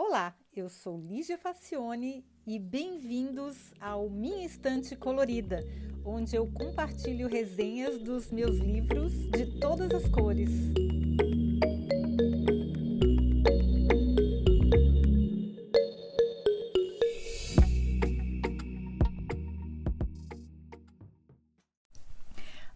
Olá, 0.00 0.32
eu 0.54 0.68
sou 0.68 0.96
Lígia 0.96 1.36
Facione 1.36 2.24
e 2.46 2.56
bem-vindos 2.56 3.74
ao 3.80 4.08
Minha 4.08 4.46
Estante 4.46 4.94
Colorida, 4.94 5.58
onde 6.04 6.36
eu 6.36 6.46
compartilho 6.52 7.28
resenhas 7.28 7.98
dos 7.98 8.30
meus 8.30 8.58
livros 8.58 9.12
de 9.32 9.58
todas 9.58 9.90
as 9.90 10.08
cores. 10.08 10.50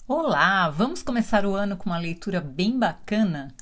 Olá, 0.09 0.69
vamos 0.71 1.05
começar 1.05 1.47
o 1.47 1.55
ano 1.55 1.77
com 1.77 1.89
uma 1.89 2.01
leitura 2.01 2.41
bem 2.41 2.77
bacana. 2.77 3.55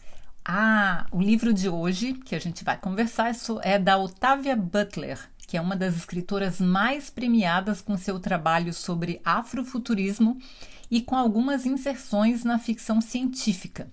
Ah, 0.53 1.07
o 1.13 1.23
livro 1.23 1.55
de 1.55 1.69
hoje 1.69 2.13
que 2.13 2.35
a 2.35 2.39
gente 2.41 2.65
vai 2.65 2.77
conversar 2.77 3.31
é 3.63 3.79
da 3.79 3.97
Octavia 3.97 4.57
Butler, 4.57 5.17
que 5.47 5.57
é 5.57 5.61
uma 5.61 5.77
das 5.77 5.95
escritoras 5.95 6.61
mais 6.61 7.09
premiadas 7.09 7.81
com 7.81 7.97
seu 7.97 8.19
trabalho 8.19 8.75
sobre 8.75 9.21
afrofuturismo 9.25 10.41
e 10.91 11.01
com 11.03 11.15
algumas 11.15 11.67
inserções 11.67 12.43
na 12.43 12.59
ficção 12.59 13.01
científica. 13.01 13.89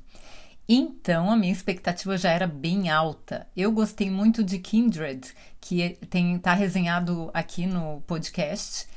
Então, 0.68 1.30
a 1.30 1.38
minha 1.38 1.54
expectativa 1.54 2.18
já 2.18 2.32
era 2.32 2.48
bem 2.48 2.90
alta. 2.90 3.46
Eu 3.56 3.72
gostei 3.72 4.10
muito 4.10 4.44
de 4.44 4.58
Kindred, 4.58 5.32
que 5.62 5.96
está 6.02 6.56
resenhado 6.56 7.30
aqui 7.36 7.68
no 7.68 8.02
podcast. 8.08 8.88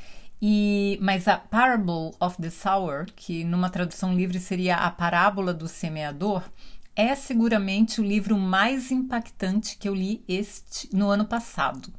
E, 0.40 0.98
mas 1.02 1.28
a 1.28 1.36
Parable 1.36 2.16
of 2.18 2.40
the 2.40 2.48
Sower, 2.48 3.04
que 3.14 3.44
numa 3.44 3.68
tradução 3.68 4.14
livre 4.14 4.40
seria 4.40 4.76
a 4.76 4.90
parábola 4.90 5.52
do 5.52 5.68
semeador, 5.68 6.42
é 6.94 7.14
seguramente 7.14 8.00
o 8.00 8.04
livro 8.04 8.36
mais 8.36 8.90
impactante 8.90 9.76
que 9.76 9.88
eu 9.88 9.94
li 9.94 10.22
este 10.28 10.94
no 10.94 11.08
ano 11.08 11.24
passado. 11.24 11.92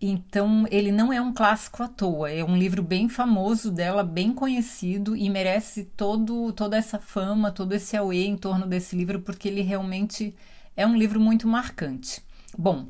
Então, 0.00 0.64
ele 0.70 0.92
não 0.92 1.12
é 1.12 1.20
um 1.20 1.32
clássico 1.32 1.82
à 1.82 1.88
toa, 1.88 2.30
é 2.30 2.44
um 2.44 2.56
livro 2.56 2.82
bem 2.82 3.08
famoso 3.08 3.70
dela, 3.70 4.04
bem 4.04 4.32
conhecido 4.32 5.16
e 5.16 5.28
merece 5.28 5.84
todo, 5.96 6.52
toda 6.52 6.76
essa 6.76 7.00
fama, 7.00 7.50
todo 7.50 7.72
esse 7.72 7.96
auê 7.96 8.24
em 8.24 8.36
torno 8.36 8.64
desse 8.64 8.94
livro, 8.94 9.20
porque 9.20 9.48
ele 9.48 9.60
realmente 9.60 10.36
é 10.76 10.86
um 10.86 10.96
livro 10.96 11.18
muito 11.18 11.48
marcante. 11.48 12.22
Bom, 12.56 12.86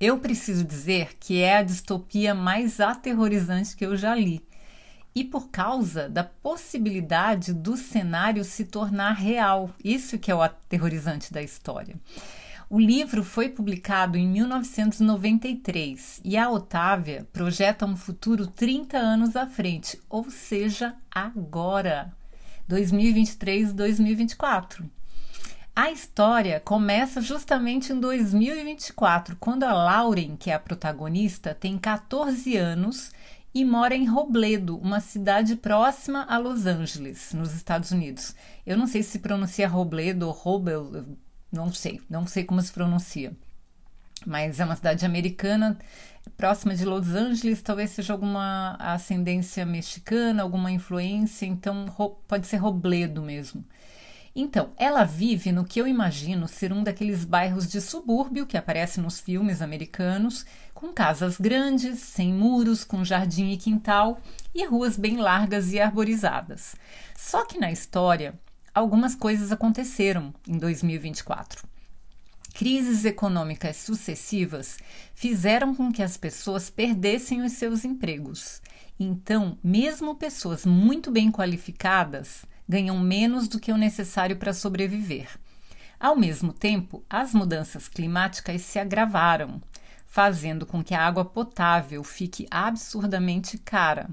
eu 0.00 0.18
preciso 0.20 0.64
dizer 0.64 1.16
que 1.18 1.40
é 1.40 1.56
a 1.56 1.62
distopia 1.62 2.32
mais 2.32 2.78
aterrorizante 2.78 3.76
que 3.76 3.84
eu 3.84 3.96
já 3.96 4.14
li. 4.14 4.40
E 5.14 5.22
por 5.22 5.48
causa 5.48 6.08
da 6.08 6.24
possibilidade 6.24 7.52
do 7.52 7.76
cenário 7.76 8.44
se 8.44 8.64
tornar 8.64 9.12
real. 9.12 9.70
Isso 9.82 10.18
que 10.18 10.30
é 10.30 10.34
o 10.34 10.42
aterrorizante 10.42 11.32
da 11.32 11.40
história. 11.40 11.94
O 12.68 12.80
livro 12.80 13.22
foi 13.22 13.48
publicado 13.48 14.18
em 14.18 14.26
1993 14.26 16.20
e 16.24 16.36
a 16.36 16.50
Otávia 16.50 17.28
projeta 17.32 17.86
um 17.86 17.96
futuro 17.96 18.48
30 18.48 18.96
anos 18.96 19.36
à 19.36 19.46
frente, 19.46 20.00
ou 20.08 20.28
seja, 20.30 20.96
agora, 21.08 22.12
2023-2024. 22.68 24.84
A 25.76 25.90
história 25.90 26.60
começa 26.60 27.20
justamente 27.20 27.92
em 27.92 28.00
2024, 28.00 29.36
quando 29.38 29.64
a 29.64 29.72
Lauren, 29.72 30.36
que 30.36 30.50
é 30.50 30.54
a 30.54 30.58
protagonista, 30.58 31.54
tem 31.54 31.76
14 31.76 32.56
anos 32.56 33.12
e 33.54 33.64
mora 33.64 33.94
em 33.94 34.04
Robledo, 34.04 34.76
uma 34.78 35.00
cidade 35.00 35.54
próxima 35.54 36.24
a 36.24 36.36
Los 36.38 36.66
Angeles, 36.66 37.32
nos 37.32 37.54
Estados 37.54 37.92
Unidos. 37.92 38.34
Eu 38.66 38.76
não 38.76 38.86
sei 38.86 39.02
se 39.02 39.20
pronuncia 39.20 39.68
Robledo 39.68 40.26
ou 40.26 40.32
Robel, 40.32 41.06
não 41.52 41.72
sei, 41.72 42.00
não 42.10 42.26
sei 42.26 42.42
como 42.42 42.60
se 42.60 42.72
pronuncia. 42.72 43.32
Mas 44.26 44.58
é 44.58 44.64
uma 44.64 44.74
cidade 44.74 45.06
americana, 45.06 45.78
próxima 46.36 46.74
de 46.74 46.84
Los 46.84 47.08
Angeles, 47.10 47.62
talvez 47.62 47.90
seja 47.90 48.12
alguma 48.12 48.76
ascendência 48.80 49.64
mexicana, 49.64 50.42
alguma 50.42 50.72
influência, 50.72 51.46
então 51.46 51.86
pode 52.26 52.46
ser 52.48 52.56
Robledo 52.56 53.22
mesmo. 53.22 53.64
Então, 54.36 54.72
ela 54.76 55.04
vive 55.04 55.52
no 55.52 55.64
que 55.64 55.80
eu 55.80 55.86
imagino 55.86 56.48
ser 56.48 56.72
um 56.72 56.82
daqueles 56.82 57.24
bairros 57.24 57.68
de 57.68 57.80
subúrbio 57.80 58.46
que 58.46 58.56
aparece 58.56 59.00
nos 59.00 59.20
filmes 59.20 59.62
americanos, 59.62 60.44
com 60.74 60.92
casas 60.92 61.38
grandes, 61.38 62.00
sem 62.00 62.32
muros, 62.32 62.82
com 62.82 63.04
jardim 63.04 63.52
e 63.52 63.56
quintal 63.56 64.20
e 64.52 64.66
ruas 64.66 64.96
bem 64.96 65.18
largas 65.18 65.72
e 65.72 65.78
arborizadas. 65.78 66.74
Só 67.16 67.44
que 67.44 67.60
na 67.60 67.70
história, 67.70 68.34
algumas 68.74 69.14
coisas 69.14 69.52
aconteceram 69.52 70.34
em 70.48 70.58
2024. 70.58 71.64
Crises 72.54 73.04
econômicas 73.04 73.76
sucessivas 73.76 74.78
fizeram 75.14 75.76
com 75.76 75.92
que 75.92 76.02
as 76.02 76.16
pessoas 76.16 76.70
perdessem 76.70 77.42
os 77.42 77.52
seus 77.52 77.84
empregos. 77.84 78.60
Então, 78.98 79.58
mesmo 79.62 80.16
pessoas 80.16 80.66
muito 80.66 81.10
bem 81.10 81.30
qualificadas 81.30 82.44
ganham 82.68 82.98
menos 82.98 83.48
do 83.48 83.60
que 83.60 83.72
o 83.72 83.76
necessário 83.76 84.36
para 84.36 84.52
sobreviver. 84.52 85.28
Ao 85.98 86.16
mesmo 86.16 86.52
tempo, 86.52 87.04
as 87.08 87.32
mudanças 87.32 87.88
climáticas 87.88 88.62
se 88.62 88.78
agravaram, 88.78 89.62
fazendo 90.06 90.66
com 90.66 90.82
que 90.82 90.94
a 90.94 91.04
água 91.04 91.24
potável 91.24 92.02
fique 92.04 92.46
absurdamente 92.50 93.58
cara. 93.58 94.08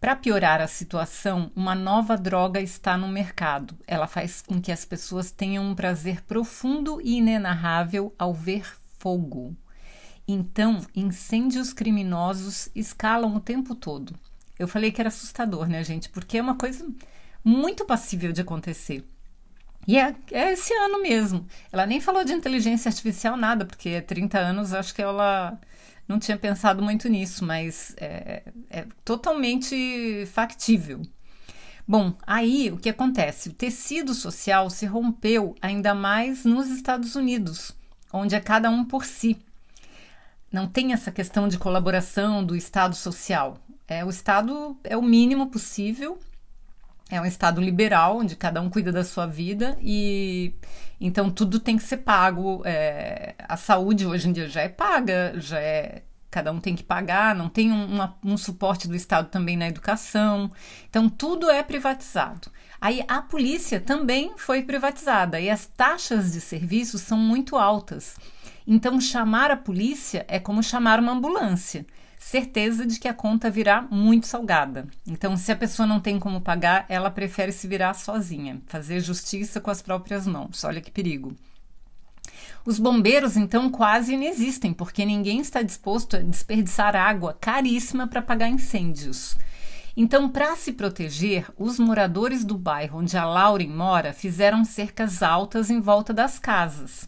Para 0.00 0.16
piorar 0.16 0.60
a 0.60 0.66
situação, 0.66 1.50
uma 1.56 1.74
nova 1.74 2.16
droga 2.16 2.60
está 2.60 2.96
no 2.96 3.08
mercado. 3.08 3.74
Ela 3.86 4.06
faz 4.06 4.42
com 4.42 4.60
que 4.60 4.70
as 4.70 4.84
pessoas 4.84 5.30
tenham 5.30 5.64
um 5.64 5.74
prazer 5.74 6.22
profundo 6.22 7.00
e 7.00 7.16
inenarrável 7.16 8.14
ao 8.18 8.34
ver 8.34 8.70
fogo. 8.98 9.56
Então, 10.28 10.80
incêndios 10.94 11.72
criminosos 11.72 12.68
escalam 12.74 13.34
o 13.34 13.40
tempo 13.40 13.74
todo. 13.74 14.14
Eu 14.58 14.68
falei 14.68 14.92
que 14.92 15.00
era 15.00 15.08
assustador, 15.08 15.68
né, 15.68 15.82
gente? 15.82 16.08
Porque 16.10 16.38
é 16.38 16.42
uma 16.42 16.56
coisa 16.56 16.86
muito 17.44 17.84
passível 17.84 18.32
de 18.32 18.40
acontecer. 18.40 19.04
E 19.86 19.98
é, 19.98 20.14
é, 20.32 20.52
esse 20.52 20.72
ano 20.72 21.02
mesmo. 21.02 21.46
Ela 21.70 21.86
nem 21.86 22.00
falou 22.00 22.24
de 22.24 22.32
inteligência 22.32 22.88
artificial 22.88 23.36
nada, 23.36 23.66
porque 23.66 23.90
há 23.90 24.02
30 24.02 24.38
anos 24.38 24.72
acho 24.72 24.94
que 24.94 25.02
ela 25.02 25.58
não 26.08 26.18
tinha 26.18 26.38
pensado 26.38 26.82
muito 26.82 27.08
nisso, 27.08 27.44
mas 27.44 27.94
é, 27.98 28.42
é 28.70 28.86
totalmente 29.04 30.26
factível. 30.32 31.02
Bom, 31.86 32.14
aí 32.26 32.70
o 32.70 32.78
que 32.78 32.88
acontece? 32.88 33.50
O 33.50 33.52
tecido 33.52 34.14
social 34.14 34.70
se 34.70 34.86
rompeu 34.86 35.54
ainda 35.60 35.94
mais 35.94 36.44
nos 36.46 36.68
Estados 36.70 37.14
Unidos, 37.14 37.76
onde 38.10 38.34
é 38.34 38.40
cada 38.40 38.70
um 38.70 38.84
por 38.84 39.04
si. 39.04 39.38
Não 40.50 40.66
tem 40.66 40.94
essa 40.94 41.12
questão 41.12 41.46
de 41.46 41.58
colaboração 41.58 42.44
do 42.44 42.56
Estado 42.56 42.96
social. 42.96 43.58
É, 43.86 44.02
o 44.02 44.08
Estado 44.08 44.78
é 44.82 44.96
o 44.96 45.02
mínimo 45.02 45.48
possível 45.48 46.18
é 47.16 47.20
um 47.20 47.26
estado 47.26 47.60
liberal, 47.60 48.18
onde 48.18 48.34
cada 48.34 48.60
um 48.60 48.68
cuida 48.68 48.90
da 48.90 49.04
sua 49.04 49.26
vida 49.26 49.76
e 49.80 50.52
então 51.00 51.30
tudo 51.30 51.60
tem 51.60 51.76
que 51.76 51.84
ser 51.84 51.98
pago. 51.98 52.62
É, 52.64 53.34
a 53.38 53.56
saúde 53.56 54.06
hoje 54.06 54.28
em 54.28 54.32
dia 54.32 54.48
já 54.48 54.62
é 54.62 54.68
paga, 54.68 55.34
já 55.36 55.60
é 55.60 56.02
cada 56.30 56.50
um 56.50 56.58
tem 56.58 56.74
que 56.74 56.82
pagar, 56.82 57.32
não 57.32 57.48
tem 57.48 57.70
um, 57.70 58.08
um 58.24 58.36
suporte 58.36 58.88
do 58.88 58.96
Estado 58.96 59.28
também 59.28 59.56
na 59.56 59.68
educação. 59.68 60.50
Então 60.90 61.08
tudo 61.08 61.48
é 61.48 61.62
privatizado. 61.62 62.50
Aí 62.80 63.04
a 63.06 63.22
polícia 63.22 63.78
também 63.78 64.32
foi 64.36 64.62
privatizada 64.62 65.40
e 65.40 65.48
as 65.48 65.66
taxas 65.66 66.32
de 66.32 66.40
serviço 66.40 66.98
são 66.98 67.16
muito 67.16 67.56
altas. 67.56 68.16
Então 68.66 69.00
chamar 69.00 69.52
a 69.52 69.56
polícia 69.56 70.24
é 70.26 70.40
como 70.40 70.62
chamar 70.62 70.98
uma 70.98 71.12
ambulância 71.12 71.86
certeza 72.24 72.86
de 72.86 72.98
que 72.98 73.06
a 73.06 73.12
conta 73.12 73.50
virá 73.50 73.82
muito 73.82 74.26
salgada. 74.26 74.88
Então, 75.06 75.36
se 75.36 75.52
a 75.52 75.56
pessoa 75.56 75.86
não 75.86 76.00
tem 76.00 76.18
como 76.18 76.40
pagar, 76.40 76.86
ela 76.88 77.10
prefere 77.10 77.52
se 77.52 77.68
virar 77.68 77.92
sozinha, 77.92 78.62
fazer 78.66 78.98
justiça 79.00 79.60
com 79.60 79.70
as 79.70 79.82
próprias 79.82 80.26
mãos. 80.26 80.64
Olha 80.64 80.80
que 80.80 80.90
perigo. 80.90 81.36
Os 82.64 82.78
bombeiros, 82.78 83.36
então, 83.36 83.68
quase 83.68 84.14
inexistem, 84.14 84.72
porque 84.72 85.04
ninguém 85.04 85.38
está 85.40 85.60
disposto 85.60 86.16
a 86.16 86.20
desperdiçar 86.20 86.96
água 86.96 87.36
caríssima 87.38 88.06
para 88.08 88.20
apagar 88.20 88.48
incêndios. 88.48 89.36
Então, 89.94 90.26
para 90.26 90.56
se 90.56 90.72
proteger, 90.72 91.46
os 91.58 91.78
moradores 91.78 92.42
do 92.42 92.56
bairro 92.56 93.00
onde 93.00 93.18
a 93.18 93.26
Lauren 93.26 93.68
mora 93.68 94.14
fizeram 94.14 94.64
cercas 94.64 95.22
altas 95.22 95.68
em 95.68 95.78
volta 95.78 96.12
das 96.12 96.38
casas. 96.38 97.06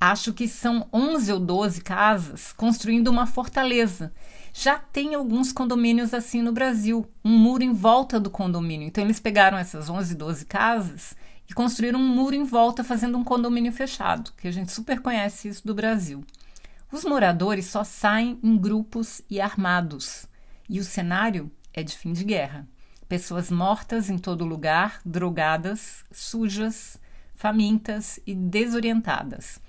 Acho 0.00 0.32
que 0.32 0.46
são 0.46 0.86
11 0.92 1.32
ou 1.32 1.40
12 1.40 1.80
casas 1.80 2.52
construindo 2.52 3.08
uma 3.08 3.26
fortaleza 3.26 4.12
já 4.60 4.76
tem 4.76 5.14
alguns 5.14 5.52
condomínios 5.52 6.12
assim 6.12 6.42
no 6.42 6.52
Brasil, 6.52 7.06
um 7.24 7.38
muro 7.38 7.62
em 7.62 7.72
volta 7.72 8.18
do 8.18 8.28
condomínio. 8.28 8.88
Então 8.88 9.04
eles 9.04 9.20
pegaram 9.20 9.56
essas 9.56 9.88
11, 9.88 10.16
12 10.16 10.46
casas 10.46 11.14
e 11.48 11.54
construíram 11.54 12.00
um 12.00 12.08
muro 12.08 12.34
em 12.34 12.42
volta 12.42 12.82
fazendo 12.82 13.16
um 13.16 13.22
condomínio 13.22 13.72
fechado, 13.72 14.32
que 14.36 14.48
a 14.48 14.50
gente 14.50 14.72
super 14.72 15.00
conhece 15.00 15.46
isso 15.48 15.64
do 15.64 15.74
Brasil. 15.74 16.24
Os 16.90 17.04
moradores 17.04 17.66
só 17.66 17.84
saem 17.84 18.36
em 18.42 18.56
grupos 18.56 19.22
e 19.30 19.40
armados, 19.40 20.26
e 20.68 20.80
o 20.80 20.84
cenário 20.84 21.50
é 21.72 21.82
de 21.82 21.96
fim 21.96 22.12
de 22.12 22.24
guerra. 22.24 22.66
Pessoas 23.08 23.50
mortas 23.52 24.10
em 24.10 24.18
todo 24.18 24.44
lugar, 24.44 25.00
drogadas, 25.04 26.04
sujas, 26.10 26.98
famintas 27.36 28.18
e 28.26 28.34
desorientadas. 28.34 29.60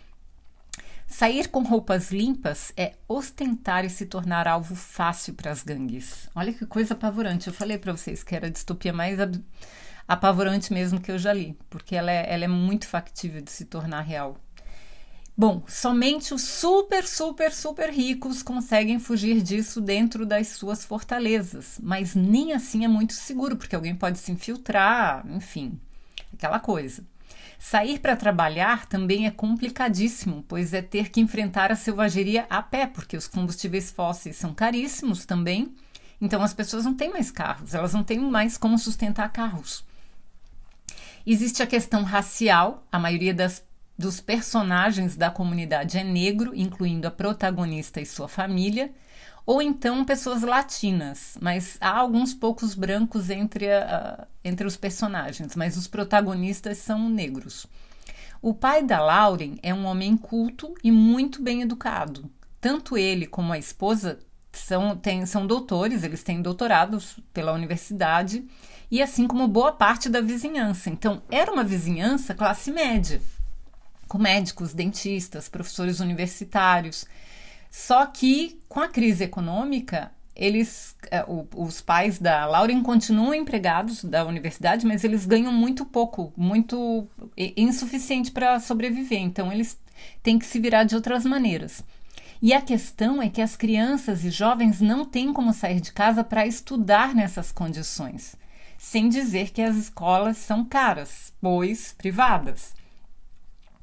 Sair 1.10 1.48
com 1.50 1.64
roupas 1.64 2.12
limpas 2.12 2.72
é 2.78 2.94
ostentar 3.08 3.84
e 3.84 3.90
se 3.90 4.06
tornar 4.06 4.48
alvo 4.48 4.76
fácil 4.76 5.34
para 5.34 5.52
as 5.52 5.64
gangues. 5.64 6.30
Olha 6.36 6.54
que 6.54 6.68
coisa 6.68 6.94
apavorante. 6.94 7.48
Eu 7.48 7.54
falei 7.54 7.80
para 7.80 7.92
vocês 7.92 8.24
que 8.24 8.36
era 8.36 8.46
a 8.46 8.50
distopia 8.50 8.94
mais 8.94 9.18
apavorante 10.08 10.72
mesmo 10.72 11.02
que 11.02 11.12
eu 11.12 11.18
já 11.18 11.34
li, 11.34 11.58
porque 11.68 11.96
ela 11.96 12.12
é, 12.12 12.32
ela 12.32 12.46
é 12.46 12.48
muito 12.48 12.88
factível 12.88 13.42
de 13.42 13.52
se 13.52 13.66
tornar 13.66 14.02
real. 14.02 14.38
Bom, 15.36 15.64
somente 15.68 16.34
os 16.34 16.44
super, 16.44 17.06
super, 17.06 17.52
super 17.54 17.90
ricos 17.90 18.44
conseguem 18.44 19.00
fugir 19.00 19.42
disso 19.42 19.82
dentro 19.82 20.26
das 20.28 20.50
suas 20.50 20.86
fortalezas, 20.86 21.80
mas 21.82 22.14
nem 22.14 22.54
assim 22.54 22.86
é 22.86 22.88
muito 22.88 23.14
seguro, 23.14 23.58
porque 23.58 23.76
alguém 23.76 23.96
pode 23.96 24.20
se 24.20 24.32
infiltrar, 24.32 25.26
enfim, 25.28 25.80
aquela 26.32 26.60
coisa. 26.60 27.04
Sair 27.62 28.00
para 28.00 28.16
trabalhar 28.16 28.86
também 28.86 29.28
é 29.28 29.32
complicadíssimo, 29.32 30.46
pois 30.48 30.74
é 30.74 30.82
ter 30.82 31.10
que 31.10 31.20
enfrentar 31.20 31.74
a 31.74 31.76
selvageria 31.76 32.48
a 32.50 32.64
pé, 32.64 32.88
porque 32.88 33.18
os 33.18 33.28
combustíveis 33.28 33.92
fósseis 33.92 34.38
são 34.38 34.54
caríssimos 34.54 35.26
também. 35.26 35.76
Então 36.22 36.42
as 36.42 36.54
pessoas 36.54 36.86
não 36.86 36.94
têm 36.94 37.12
mais 37.12 37.30
carros, 37.30 37.74
elas 37.74 37.94
não 37.94 38.02
têm 38.02 38.18
mais 38.18 38.58
como 38.58 38.80
sustentar 38.80 39.30
carros. 39.34 39.84
Existe 41.28 41.62
a 41.62 41.68
questão 41.68 42.04
racial, 42.04 42.88
a 42.90 42.98
maioria 42.98 43.34
das, 43.34 43.62
dos 43.98 44.22
personagens 44.22 45.18
da 45.18 45.30
comunidade 45.30 45.98
é 45.98 46.04
negro, 46.04 46.56
incluindo 46.56 47.10
a 47.10 47.12
protagonista 47.12 48.00
e 48.00 48.06
sua 48.06 48.30
família 48.30 48.90
ou 49.46 49.62
então 49.62 50.06
pessoas 50.06 50.42
latinas, 50.42 51.38
mas 51.42 51.78
há 51.82 51.98
alguns 51.98 52.34
poucos 52.34 52.76
brancos 52.76 53.30
entre, 53.30 53.72
a, 53.72 54.28
entre 54.44 54.68
os 54.68 54.78
personagens, 54.78 55.56
mas 55.56 55.76
os 55.76 55.88
protagonistas 55.88 56.78
são 56.78 57.10
negros. 57.10 57.66
O 58.42 58.54
pai 58.54 58.84
da 58.84 59.02
Lauren 59.02 59.58
é 59.62 59.74
um 59.74 59.86
homem 59.86 60.16
culto 60.16 60.74
e 60.84 60.92
muito 60.92 61.42
bem 61.42 61.62
educado. 61.62 62.30
Tanto 62.62 62.98
ele 62.98 63.26
como 63.26 63.52
a 63.52 63.58
esposa 63.58 64.20
são, 64.52 64.96
tem, 64.96 65.26
são 65.26 65.46
doutores, 65.46 66.04
eles 66.04 66.24
têm 66.24 66.42
doutorados 66.42 67.20
pela 67.34 67.54
universidade, 67.54 68.46
e 68.92 69.02
assim 69.02 69.28
como 69.28 69.48
boa 69.48 69.72
parte 69.72 70.10
da 70.10 70.22
vizinhança. 70.22 70.90
Então, 70.90 71.22
era 71.30 71.52
uma 71.52 71.64
vizinhança 71.64 72.34
classe 72.34 72.72
média, 72.72 73.22
com 74.08 74.18
médicos, 74.18 74.74
dentistas, 74.74 75.48
professores 75.48 76.00
universitários 76.00 77.06
só 77.70 78.06
que 78.06 78.60
com 78.68 78.80
a 78.80 78.88
crise 78.88 79.24
econômica, 79.24 80.12
eles, 80.36 80.96
é, 81.12 81.26
os 81.56 81.82
pais 81.82 82.18
da 82.18 82.46
Lauren 82.46 82.82
continuam 82.82 83.34
empregados 83.34 84.04
da 84.04 84.26
universidade, 84.26 84.86
mas 84.86 85.04
eles 85.04 85.26
ganham 85.26 85.52
muito 85.52 85.86
pouco, 85.86 86.32
muito 86.38 87.08
insuficiente 87.58 88.32
para 88.32 88.60
sobreviver. 88.60 89.20
Então 89.20 89.52
eles 89.52 89.78
têm 90.24 90.40
que 90.40 90.46
se 90.46 90.60
virar 90.60 90.86
de 90.86 90.96
outras 90.96 91.26
maneiras. 91.26 91.84
E 92.42 92.54
a 92.54 92.62
questão 92.62 93.22
é 93.22 93.30
que 93.30 93.42
as 93.42 93.58
crianças 93.58 94.24
e 94.24 94.30
jovens 94.30 94.80
não 94.80 95.04
têm 95.04 95.34
como 95.34 95.52
sair 95.52 95.82
de 95.82 95.92
casa 95.92 96.24
para 96.24 96.48
estudar 96.48 97.14
nessas 97.14 97.52
condições, 97.52 98.38
sem 98.78 99.10
dizer 99.10 99.52
que 99.52 99.62
as 99.62 99.76
escolas 99.76 100.38
são 100.38 100.64
caras, 100.64 101.34
pois 101.42 101.94
privadas. 101.98 102.79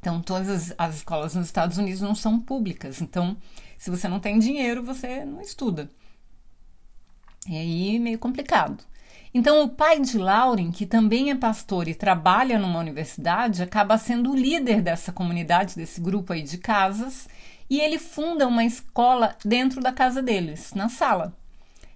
Então, 0.07 0.23
todas 0.23 0.49
as, 0.49 0.75
as 0.79 0.95
escolas 0.99 1.35
nos 1.35 1.47
Estados 1.47 1.79
Unidos 1.79 2.01
não 2.01 2.15
são 2.15 2.39
públicas. 2.39 3.03
Então, 3.03 3.37
se 3.77 3.91
você 3.91 4.07
não 4.07 4.21
tem 4.21 4.39
dinheiro, 4.39 4.81
você 4.81 5.25
não 5.25 5.41
estuda. 5.41 5.91
E 7.49 7.57
aí 7.57 7.99
meio 7.99 8.17
complicado. 8.17 8.85
Então, 9.35 9.65
o 9.65 9.69
pai 9.69 10.01
de 10.01 10.17
Lauren, 10.17 10.71
que 10.71 10.87
também 10.87 11.33
é 11.33 11.35
pastor 11.35 11.89
e 11.89 11.95
trabalha 11.95 12.57
numa 12.57 12.79
universidade, 12.79 13.65
acaba 13.65 13.99
sendo 13.99 14.31
o 14.31 14.37
líder 14.37 14.81
dessa 14.81 15.11
comunidade, 15.11 15.75
desse 15.75 16.01
grupo 16.01 16.33
aí 16.33 16.43
de 16.43 16.59
casas, 16.59 17.29
e 17.69 17.81
ele 17.81 17.99
funda 17.99 18.47
uma 18.47 18.65
escola 18.65 19.37
dentro 19.45 19.81
da 19.81 19.91
casa 19.91 20.23
deles, 20.23 20.73
na 20.73 20.89
sala, 20.89 21.37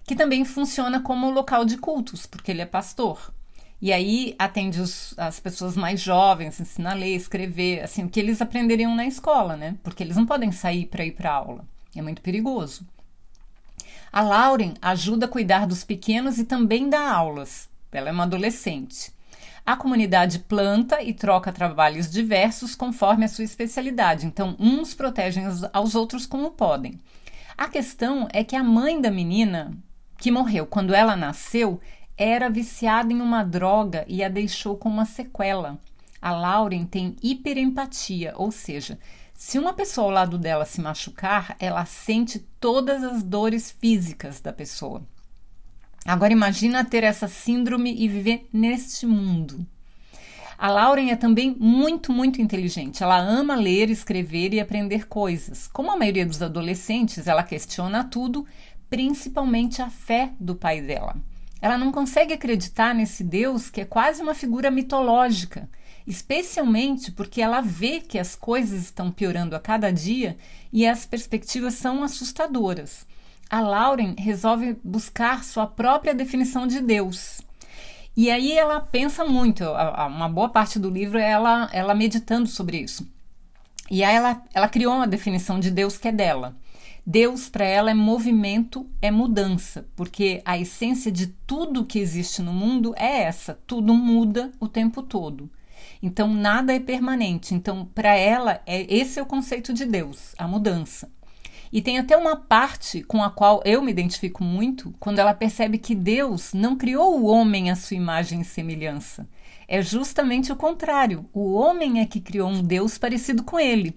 que 0.03 0.17
também 0.17 0.43
funciona 0.43 0.99
como 0.99 1.31
local 1.31 1.63
de 1.63 1.77
cultos, 1.77 2.25
porque 2.25 2.51
ele 2.51 2.61
é 2.61 2.65
pastor. 2.65 3.33
E 3.81 3.91
aí 3.91 4.35
atende 4.37 4.79
os, 4.79 5.17
as 5.17 5.39
pessoas 5.39 5.75
mais 5.75 5.99
jovens, 5.99 6.59
ensina 6.59 6.91
a 6.91 6.93
ler, 6.93 7.15
escrever, 7.15 7.81
assim, 7.81 8.03
o 8.03 8.09
que 8.09 8.19
eles 8.19 8.41
aprenderiam 8.41 8.95
na 8.95 9.07
escola, 9.07 9.55
né? 9.55 9.75
Porque 9.81 10.03
eles 10.03 10.15
não 10.15 10.25
podem 10.25 10.51
sair 10.51 10.85
para 10.85 11.03
ir 11.03 11.13
para 11.13 11.31
aula. 11.31 11.65
É 11.95 12.01
muito 12.01 12.21
perigoso. 12.21 12.85
A 14.13 14.21
Lauren 14.21 14.73
ajuda 14.81 15.25
a 15.25 15.29
cuidar 15.29 15.65
dos 15.65 15.83
pequenos 15.83 16.37
e 16.37 16.43
também 16.43 16.89
dá 16.89 17.11
aulas. 17.11 17.69
Ela 17.91 18.09
é 18.09 18.11
uma 18.11 18.23
adolescente. 18.23 19.11
A 19.65 19.75
comunidade 19.75 20.39
planta 20.39 21.01
e 21.01 21.13
troca 21.13 21.51
trabalhos 21.51 22.09
diversos 22.09 22.75
conforme 22.75 23.25
a 23.25 23.27
sua 23.27 23.43
especialidade, 23.43 24.25
então 24.25 24.55
uns 24.59 24.93
protegem 24.93 25.43
aos 25.71 25.95
outros 25.95 26.25
como 26.25 26.51
podem. 26.51 26.99
A 27.57 27.67
questão 27.67 28.27
é 28.33 28.43
que 28.43 28.55
a 28.55 28.63
mãe 28.63 28.99
da 28.99 29.11
menina, 29.11 29.71
que 30.17 30.31
morreu 30.31 30.65
quando 30.65 30.95
ela 30.95 31.15
nasceu, 31.15 31.79
era 32.23 32.51
viciada 32.51 33.11
em 33.11 33.19
uma 33.19 33.41
droga 33.41 34.05
e 34.07 34.23
a 34.23 34.29
deixou 34.29 34.77
com 34.77 34.87
uma 34.87 35.05
sequela. 35.05 35.79
A 36.21 36.29
Lauren 36.29 36.85
tem 36.85 37.15
hiperempatia, 37.19 38.33
ou 38.35 38.51
seja, 38.51 38.99
se 39.33 39.57
uma 39.57 39.73
pessoa 39.73 40.05
ao 40.05 40.11
lado 40.11 40.37
dela 40.37 40.63
se 40.63 40.79
machucar, 40.79 41.55
ela 41.59 41.83
sente 41.83 42.37
todas 42.59 43.03
as 43.03 43.23
dores 43.23 43.71
físicas 43.71 44.39
da 44.39 44.53
pessoa. 44.53 45.01
Agora 46.05 46.31
imagina 46.31 46.85
ter 46.85 47.03
essa 47.03 47.27
síndrome 47.27 47.91
e 47.91 48.07
viver 48.07 48.47
neste 48.53 49.07
mundo. 49.07 49.65
A 50.59 50.69
Lauren 50.69 51.09
é 51.09 51.15
também 51.15 51.55
muito, 51.59 52.13
muito 52.13 52.39
inteligente. 52.39 53.01
Ela 53.01 53.17
ama 53.17 53.55
ler, 53.55 53.89
escrever 53.89 54.53
e 54.53 54.59
aprender 54.59 55.07
coisas. 55.07 55.67
Como 55.73 55.89
a 55.89 55.97
maioria 55.97 56.25
dos 56.25 56.39
adolescentes, 56.39 57.25
ela 57.25 57.41
questiona 57.41 58.03
tudo, 58.03 58.45
principalmente 58.87 59.81
a 59.81 59.89
fé 59.89 60.33
do 60.39 60.53
pai 60.53 60.81
dela. 60.81 61.15
Ela 61.61 61.77
não 61.77 61.91
consegue 61.91 62.33
acreditar 62.33 62.95
nesse 62.95 63.23
Deus 63.23 63.69
que 63.69 63.81
é 63.81 63.85
quase 63.85 64.21
uma 64.21 64.33
figura 64.33 64.71
mitológica 64.71 65.69
especialmente 66.05 67.11
porque 67.11 67.41
ela 67.41 67.61
vê 67.61 67.99
que 67.99 68.17
as 68.19 68.35
coisas 68.35 68.83
estão 68.83 69.11
piorando 69.11 69.55
a 69.55 69.59
cada 69.59 69.91
dia 69.91 70.37
e 70.71 70.85
as 70.85 71.05
perspectivas 71.05 71.75
são 71.75 72.03
assustadoras. 72.03 73.05
A 73.49 73.59
Lauren 73.59 74.15
resolve 74.17 74.77
buscar 74.83 75.43
sua 75.43 75.67
própria 75.67 76.13
definição 76.13 76.65
de 76.65 76.79
Deus. 76.79 77.41
E 78.15 78.29
aí 78.29 78.51
ela 78.51 78.79
pensa 78.79 79.25
muito, 79.25 79.63
uma 79.63 80.29
boa 80.29 80.49
parte 80.49 80.79
do 80.79 80.89
livro 80.89 81.17
é 81.17 81.29
ela, 81.29 81.69
ela 81.71 81.93
meditando 81.93 82.47
sobre 82.47 82.77
isso. 82.77 83.07
E 83.89 84.03
aí 84.03 84.15
ela, 84.15 84.41
ela 84.53 84.69
criou 84.69 84.95
uma 84.95 85.07
definição 85.07 85.59
de 85.59 85.69
Deus 85.69 85.97
que 85.97 86.07
é 86.07 86.11
dela. 86.11 86.55
Deus 87.05 87.49
para 87.49 87.65
ela 87.65 87.89
é 87.89 87.95
movimento, 87.95 88.87
é 89.01 89.09
mudança, 89.09 89.87
porque 89.95 90.41
a 90.45 90.57
essência 90.57 91.11
de 91.11 91.27
tudo 91.27 91.85
que 91.85 91.97
existe 91.97 92.41
no 92.41 92.53
mundo 92.53 92.93
é 92.95 93.23
essa: 93.23 93.59
tudo 93.65 93.93
muda 93.93 94.51
o 94.59 94.67
tempo 94.67 95.01
todo. 95.01 95.49
Então 96.01 96.31
nada 96.31 96.73
é 96.73 96.79
permanente. 96.79 97.55
Então 97.55 97.85
para 97.93 98.15
ela 98.15 98.61
é 98.65 98.85
esse 98.93 99.19
é 99.19 99.21
o 99.21 99.25
conceito 99.25 99.73
de 99.73 99.85
Deus, 99.85 100.33
a 100.37 100.47
mudança. 100.47 101.09
E 101.73 101.81
tem 101.81 101.97
até 101.97 102.17
uma 102.17 102.35
parte 102.35 103.01
com 103.01 103.23
a 103.23 103.29
qual 103.29 103.61
eu 103.63 103.81
me 103.81 103.91
identifico 103.91 104.43
muito, 104.43 104.93
quando 104.99 105.19
ela 105.19 105.33
percebe 105.33 105.77
que 105.77 105.95
Deus 105.95 106.53
não 106.53 106.75
criou 106.75 107.17
o 107.17 107.25
homem 107.25 107.71
à 107.71 107.75
sua 107.75 107.95
imagem 107.95 108.41
e 108.41 108.45
semelhança. 108.45 109.27
É 109.69 109.81
justamente 109.81 110.51
o 110.51 110.55
contrário. 110.57 111.25
O 111.33 111.53
homem 111.53 112.01
é 112.01 112.05
que 112.05 112.19
criou 112.19 112.49
um 112.49 112.61
Deus 112.61 112.97
parecido 112.97 113.41
com 113.41 113.57
ele. 113.57 113.95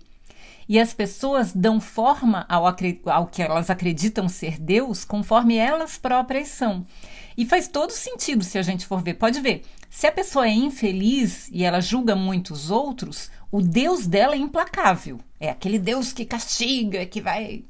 E 0.69 0.79
as 0.79 0.95
pessoas 0.95 1.53
dão 1.53 1.81
forma 1.81 2.47
ao, 2.49 2.65
ao 2.67 3.27
que 3.27 3.43
elas 3.43 3.71
acreditam 3.71 4.29
ser 4.29 4.59
Deus 4.59 5.05
conforme 5.05 5.57
elas 5.57 5.99
próprias 5.99 6.49
são. 6.49 6.87
E 7.37 7.45
faz 7.45 7.69
todo 7.69 7.91
sentido 7.91 8.45
se 8.45 8.59
a 8.59 8.63
gente 8.63 8.87
for 8.87 9.03
ver. 9.03 9.15
Pode 9.15 9.41
ver, 9.41 9.63
se 9.91 10.07
a 10.07 10.13
pessoa 10.13 10.47
é 10.47 10.53
infeliz 10.53 11.49
e 11.53 11.65
ela 11.65 11.81
julga 11.81 12.15
muito 12.15 12.53
os 12.53 12.71
outros, 12.71 13.31
o 13.51 13.61
Deus 13.61 14.07
dela 14.07 14.35
é 14.35 14.39
implacável. 14.39 15.21
É 15.39 15.51
aquele 15.51 15.79
Deus 15.79 16.13
que 16.13 16.25
castiga, 16.25 17.05
que 17.07 17.21
vai 17.21 17.65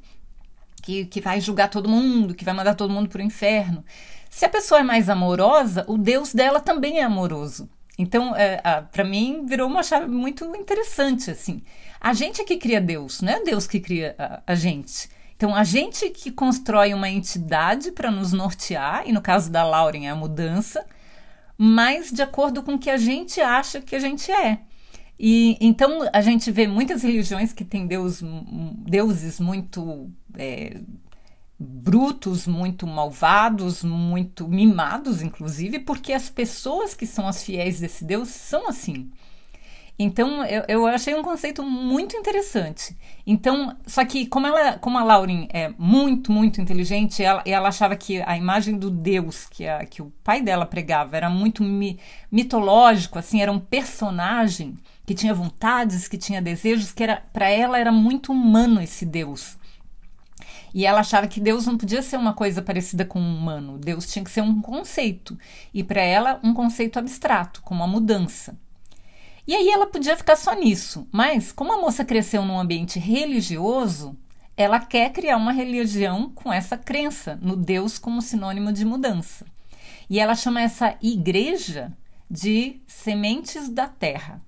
que, 0.81 1.05
que 1.05 1.19
vai 1.19 1.41
julgar 1.41 1.69
todo 1.69 1.89
mundo, 1.89 2.35
que 2.35 2.45
vai 2.45 2.53
mandar 2.53 2.75
todo 2.75 2.93
mundo 2.93 3.09
para 3.09 3.19
o 3.19 3.25
inferno. 3.25 3.83
Se 4.29 4.45
a 4.45 4.49
pessoa 4.49 4.81
é 4.81 4.83
mais 4.83 5.09
amorosa, 5.09 5.83
o 5.87 5.97
Deus 5.97 6.33
dela 6.33 6.59
também 6.59 6.99
é 6.99 7.03
amoroso. 7.03 7.67
Então, 7.97 8.35
é, 8.35 8.61
para 8.91 9.03
mim, 9.03 9.45
virou 9.45 9.67
uma 9.67 9.81
chave 9.81 10.07
muito 10.07 10.45
interessante, 10.55 11.31
assim. 11.31 11.63
A 11.99 12.13
gente 12.13 12.41
é 12.41 12.43
que 12.43 12.57
cria 12.57 12.81
Deus, 12.81 13.21
não 13.21 13.33
é 13.33 13.43
Deus 13.43 13.67
que 13.67 13.79
cria 13.79 14.15
a, 14.17 14.41
a 14.47 14.55
gente. 14.55 15.09
Então, 15.35 15.53
a 15.53 15.63
gente 15.63 16.09
que 16.11 16.31
constrói 16.31 16.93
uma 16.93 17.09
entidade 17.09 17.91
para 17.91 18.09
nos 18.09 18.31
nortear, 18.31 19.03
e 19.05 19.11
no 19.11 19.21
caso 19.21 19.51
da 19.51 19.63
Lauren 19.63 20.05
é 20.05 20.09
a 20.09 20.15
mudança, 20.15 20.85
mas 21.57 22.11
de 22.11 22.21
acordo 22.21 22.63
com 22.63 22.75
o 22.75 22.79
que 22.79 22.89
a 22.89 22.97
gente 22.97 23.41
acha 23.41 23.81
que 23.81 23.95
a 23.95 23.99
gente 23.99 24.31
é. 24.31 24.59
E 25.17 25.57
então 25.61 26.09
a 26.11 26.21
gente 26.21 26.51
vê 26.51 26.67
muitas 26.67 27.01
religiões 27.01 27.53
que 27.53 27.63
têm 27.63 27.87
deus, 27.87 28.21
deuses 28.85 29.39
muito 29.39 30.11
é, 30.37 30.81
brutos, 31.57 32.45
muito 32.45 32.85
malvados, 32.85 33.81
muito 33.83 34.47
mimados, 34.47 35.21
inclusive, 35.21 35.79
porque 35.79 36.11
as 36.11 36.29
pessoas 36.29 36.93
que 36.93 37.07
são 37.07 37.27
as 37.27 37.43
fiéis 37.43 37.79
desse 37.79 38.03
Deus 38.03 38.29
são 38.29 38.67
assim. 38.67 39.09
Então, 39.97 40.43
eu, 40.45 40.63
eu 40.67 40.87
achei 40.87 41.15
um 41.15 41.23
conceito 41.23 41.63
muito 41.63 42.17
interessante. 42.17 42.95
Então, 43.25 43.77
só 43.87 44.03
que 44.03 44.27
como 44.27 44.45
ela, 44.45 44.77
como 44.77 44.97
a 44.97 45.03
Lauren 45.03 45.47
é 45.53 45.69
muito, 45.77 46.33
muito 46.33 46.59
inteligente, 46.59 47.23
ela, 47.23 47.41
ela 47.45 47.69
achava 47.69 47.95
que 47.95 48.21
a 48.21 48.37
imagem 48.37 48.77
do 48.77 48.91
Deus 48.91 49.47
que, 49.47 49.65
a, 49.65 49.85
que 49.85 50.01
o 50.01 50.11
pai 50.21 50.41
dela 50.41 50.65
pregava 50.65 51.15
era 51.15 51.29
muito 51.29 51.63
mi, 51.63 51.97
mitológico, 52.29 53.17
assim, 53.17 53.41
era 53.41 53.51
um 53.51 53.59
personagem 53.59 54.75
que 55.05 55.15
tinha 55.15 55.33
vontades, 55.33 56.09
que 56.09 56.17
tinha 56.17 56.41
desejos, 56.41 56.91
que 56.91 57.03
era 57.03 57.23
para 57.31 57.49
ela 57.49 57.79
era 57.79 57.91
muito 57.91 58.33
humano 58.33 58.81
esse 58.81 59.05
Deus. 59.05 59.57
E 60.73 60.85
ela 60.85 60.99
achava 60.99 61.25
que 61.25 61.39
Deus 61.39 61.65
não 61.65 61.77
podia 61.77 62.01
ser 62.01 62.17
uma 62.17 62.33
coisa 62.33 62.61
parecida 62.61 63.05
com 63.05 63.17
um 63.17 63.37
humano. 63.37 63.77
Deus 63.77 64.11
tinha 64.11 64.25
que 64.25 64.29
ser 64.29 64.41
um 64.41 64.61
conceito. 64.61 65.37
E 65.73 65.85
para 65.85 66.01
ela, 66.01 66.37
um 66.43 66.53
conceito 66.53 66.99
abstrato, 66.99 67.61
como 67.61 67.81
a 67.81 67.87
mudança. 67.87 68.57
E 69.47 69.53
aí 69.53 69.69
ela 69.69 69.85
podia 69.85 70.17
ficar 70.17 70.35
só 70.35 70.53
nisso, 70.55 71.07
mas 71.11 71.51
como 71.51 71.71
a 71.71 71.77
moça 71.77 72.03
cresceu 72.03 72.43
num 72.43 72.59
ambiente 72.59 72.97
religioso, 72.97 74.17
ela 74.57 74.79
quer 74.79 75.11
criar 75.11 75.37
uma 75.37 75.51
religião 75.51 76.31
com 76.31 76.51
essa 76.51 76.75
crença 76.75 77.37
no 77.41 77.55
Deus 77.55 77.99
como 77.99 78.23
sinônimo 78.23 78.73
de 78.73 78.83
mudança. 78.83 79.45
E 80.09 80.19
ela 80.19 80.33
chama 80.33 80.61
essa 80.61 80.97
igreja 80.99 81.91
de 82.29 82.81
sementes 82.87 83.69
da 83.69 83.87
terra. 83.87 84.41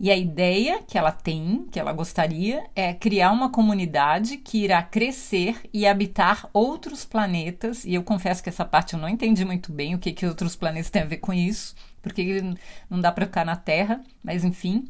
E 0.00 0.10
a 0.10 0.16
ideia 0.16 0.82
que 0.82 0.96
ela 0.96 1.12
tem, 1.12 1.66
que 1.70 1.78
ela 1.78 1.92
gostaria, 1.92 2.64
é 2.74 2.94
criar 2.94 3.30
uma 3.30 3.50
comunidade 3.50 4.38
que 4.38 4.64
irá 4.64 4.82
crescer 4.82 5.60
e 5.72 5.86
habitar 5.86 6.48
outros 6.52 7.04
planetas. 7.04 7.84
E 7.84 7.94
eu 7.94 8.02
confesso 8.02 8.42
que 8.42 8.48
essa 8.48 8.64
parte 8.64 8.94
eu 8.94 8.98
não 8.98 9.08
entendi 9.08 9.44
muito 9.44 9.70
bem 9.70 9.94
o 9.94 9.98
que, 9.98 10.12
que 10.12 10.26
outros 10.26 10.56
planetas 10.56 10.90
têm 10.90 11.02
a 11.02 11.06
ver 11.06 11.18
com 11.18 11.32
isso 11.32 11.74
porque 12.04 12.42
não 12.88 13.00
dá 13.00 13.10
para 13.10 13.24
ficar 13.24 13.46
na 13.46 13.56
Terra, 13.56 14.04
mas 14.22 14.44
enfim. 14.44 14.84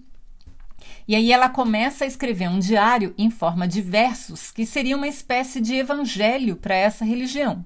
E 1.07 1.15
aí 1.15 1.33
ela 1.33 1.49
começa 1.49 2.05
a 2.05 2.07
escrever 2.07 2.49
um 2.49 2.59
diário 2.59 3.15
em 3.17 3.31
forma 3.31 3.69
de 3.69 3.81
versos, 3.81 4.51
que 4.51 4.67
seria 4.67 4.97
uma 4.97 5.07
espécie 5.07 5.61
de 5.61 5.77
evangelho 5.77 6.57
para 6.57 6.75
essa 6.75 7.05
religião. 7.05 7.65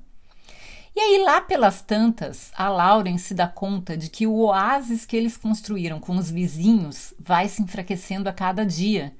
E 0.94 1.00
aí, 1.00 1.22
lá 1.22 1.40
pelas 1.40 1.80
tantas, 1.80 2.50
a 2.56 2.68
Lauren 2.68 3.18
se 3.18 3.32
dá 3.32 3.46
conta 3.46 3.96
de 3.96 4.10
que 4.10 4.26
o 4.26 4.34
oásis 4.34 5.06
que 5.06 5.16
eles 5.16 5.36
construíram 5.36 5.98
com 6.00 6.16
os 6.16 6.30
vizinhos 6.30 7.14
vai 7.18 7.48
se 7.48 7.62
enfraquecendo 7.62 8.28
a 8.28 8.32
cada 8.32 8.66
dia. 8.66 9.14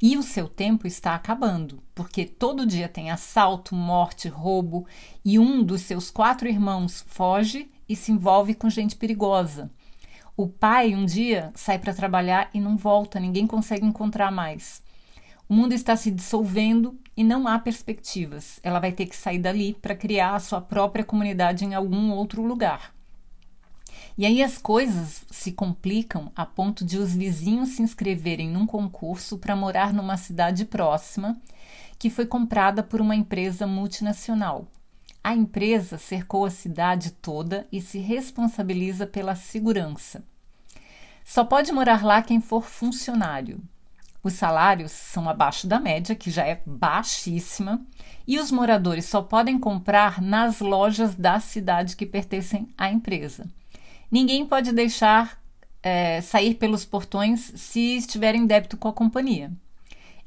E 0.00 0.16
o 0.16 0.22
seu 0.22 0.48
tempo 0.48 0.86
está 0.86 1.14
acabando, 1.14 1.82
porque 1.94 2.24
todo 2.24 2.66
dia 2.66 2.88
tem 2.88 3.10
assalto, 3.10 3.74
morte, 3.74 4.28
roubo, 4.28 4.86
e 5.24 5.38
um 5.38 5.62
dos 5.62 5.82
seus 5.82 6.10
quatro 6.10 6.48
irmãos 6.48 7.04
foge 7.06 7.70
e 7.88 7.96
se 7.96 8.12
envolve 8.12 8.54
com 8.54 8.68
gente 8.68 8.96
perigosa. 8.96 9.70
O 10.36 10.46
pai 10.46 10.94
um 10.94 11.04
dia 11.04 11.50
sai 11.54 11.78
para 11.78 11.94
trabalhar 11.94 12.50
e 12.54 12.60
não 12.60 12.76
volta, 12.76 13.18
ninguém 13.18 13.46
consegue 13.46 13.84
encontrar 13.84 14.30
mais. 14.30 14.82
O 15.48 15.54
mundo 15.54 15.72
está 15.72 15.96
se 15.96 16.10
dissolvendo 16.10 16.96
e 17.16 17.24
não 17.24 17.48
há 17.48 17.58
perspectivas. 17.58 18.60
Ela 18.62 18.78
vai 18.78 18.92
ter 18.92 19.06
que 19.06 19.16
sair 19.16 19.38
dali 19.38 19.72
para 19.72 19.96
criar 19.96 20.34
a 20.34 20.40
sua 20.40 20.60
própria 20.60 21.04
comunidade 21.04 21.64
em 21.64 21.74
algum 21.74 22.10
outro 22.10 22.42
lugar. 22.42 22.94
E 24.16 24.26
aí 24.26 24.42
as 24.42 24.58
coisas 24.58 25.24
se 25.30 25.52
complicam 25.52 26.30
a 26.36 26.44
ponto 26.44 26.84
de 26.84 26.98
os 26.98 27.14
vizinhos 27.14 27.70
se 27.70 27.82
inscreverem 27.82 28.50
num 28.50 28.66
concurso 28.66 29.38
para 29.38 29.56
morar 29.56 29.92
numa 29.92 30.16
cidade 30.16 30.64
próxima 30.64 31.40
que 31.98 32.10
foi 32.10 32.26
comprada 32.26 32.82
por 32.82 33.00
uma 33.00 33.16
empresa 33.16 33.66
multinacional. 33.66 34.66
A 35.28 35.34
empresa 35.34 35.98
cercou 35.98 36.46
a 36.46 36.50
cidade 36.50 37.10
toda 37.10 37.68
e 37.70 37.82
se 37.82 37.98
responsabiliza 37.98 39.06
pela 39.06 39.34
segurança. 39.34 40.24
Só 41.22 41.44
pode 41.44 41.70
morar 41.70 42.02
lá 42.02 42.22
quem 42.22 42.40
for 42.40 42.64
funcionário. 42.64 43.60
Os 44.22 44.32
salários 44.32 44.90
são 44.90 45.28
abaixo 45.28 45.66
da 45.66 45.78
média, 45.78 46.14
que 46.14 46.30
já 46.30 46.46
é 46.46 46.62
baixíssima, 46.64 47.84
e 48.26 48.38
os 48.38 48.50
moradores 48.50 49.04
só 49.04 49.20
podem 49.20 49.58
comprar 49.58 50.22
nas 50.22 50.60
lojas 50.60 51.14
da 51.14 51.38
cidade 51.40 51.94
que 51.94 52.06
pertencem 52.06 52.66
à 52.78 52.90
empresa. 52.90 53.46
Ninguém 54.10 54.46
pode 54.46 54.72
deixar 54.72 55.38
é, 55.82 56.22
sair 56.22 56.54
pelos 56.54 56.86
portões 56.86 57.52
se 57.54 57.98
estiver 57.98 58.34
em 58.34 58.46
débito 58.46 58.78
com 58.78 58.88
a 58.88 58.94
companhia. 58.94 59.52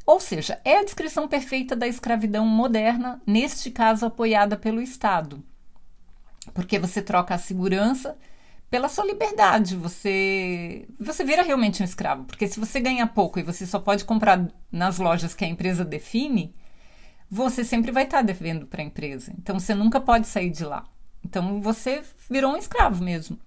Ou 0.05 0.19
seja, 0.19 0.59
é 0.65 0.79
a 0.79 0.83
descrição 0.83 1.27
perfeita 1.27 1.75
da 1.75 1.87
escravidão 1.87 2.45
moderna, 2.45 3.21
neste 3.25 3.69
caso 3.69 4.05
apoiada 4.05 4.57
pelo 4.57 4.81
Estado. 4.81 5.43
Porque 6.53 6.79
você 6.79 7.01
troca 7.01 7.35
a 7.35 7.37
segurança 7.37 8.17
pela 8.69 8.87
sua 8.87 9.05
liberdade, 9.05 9.75
você 9.75 10.87
você 10.97 11.25
vira 11.25 11.43
realmente 11.43 11.81
um 11.81 11.85
escravo, 11.85 12.23
porque 12.23 12.47
se 12.47 12.57
você 12.57 12.79
ganha 12.79 13.05
pouco 13.05 13.37
e 13.37 13.43
você 13.43 13.67
só 13.67 13.79
pode 13.79 14.05
comprar 14.05 14.47
nas 14.71 14.97
lojas 14.97 15.33
que 15.33 15.43
a 15.43 15.47
empresa 15.47 15.83
define, 15.83 16.55
você 17.29 17.65
sempre 17.65 17.91
vai 17.91 18.03
estar 18.03 18.21
devendo 18.21 18.65
para 18.65 18.81
a 18.81 18.85
empresa. 18.85 19.33
Então 19.37 19.59
você 19.59 19.75
nunca 19.75 19.99
pode 19.99 20.25
sair 20.25 20.49
de 20.49 20.63
lá. 20.63 20.85
Então 21.23 21.61
você 21.61 22.01
virou 22.29 22.53
um 22.53 22.57
escravo 22.57 23.03
mesmo. 23.03 23.37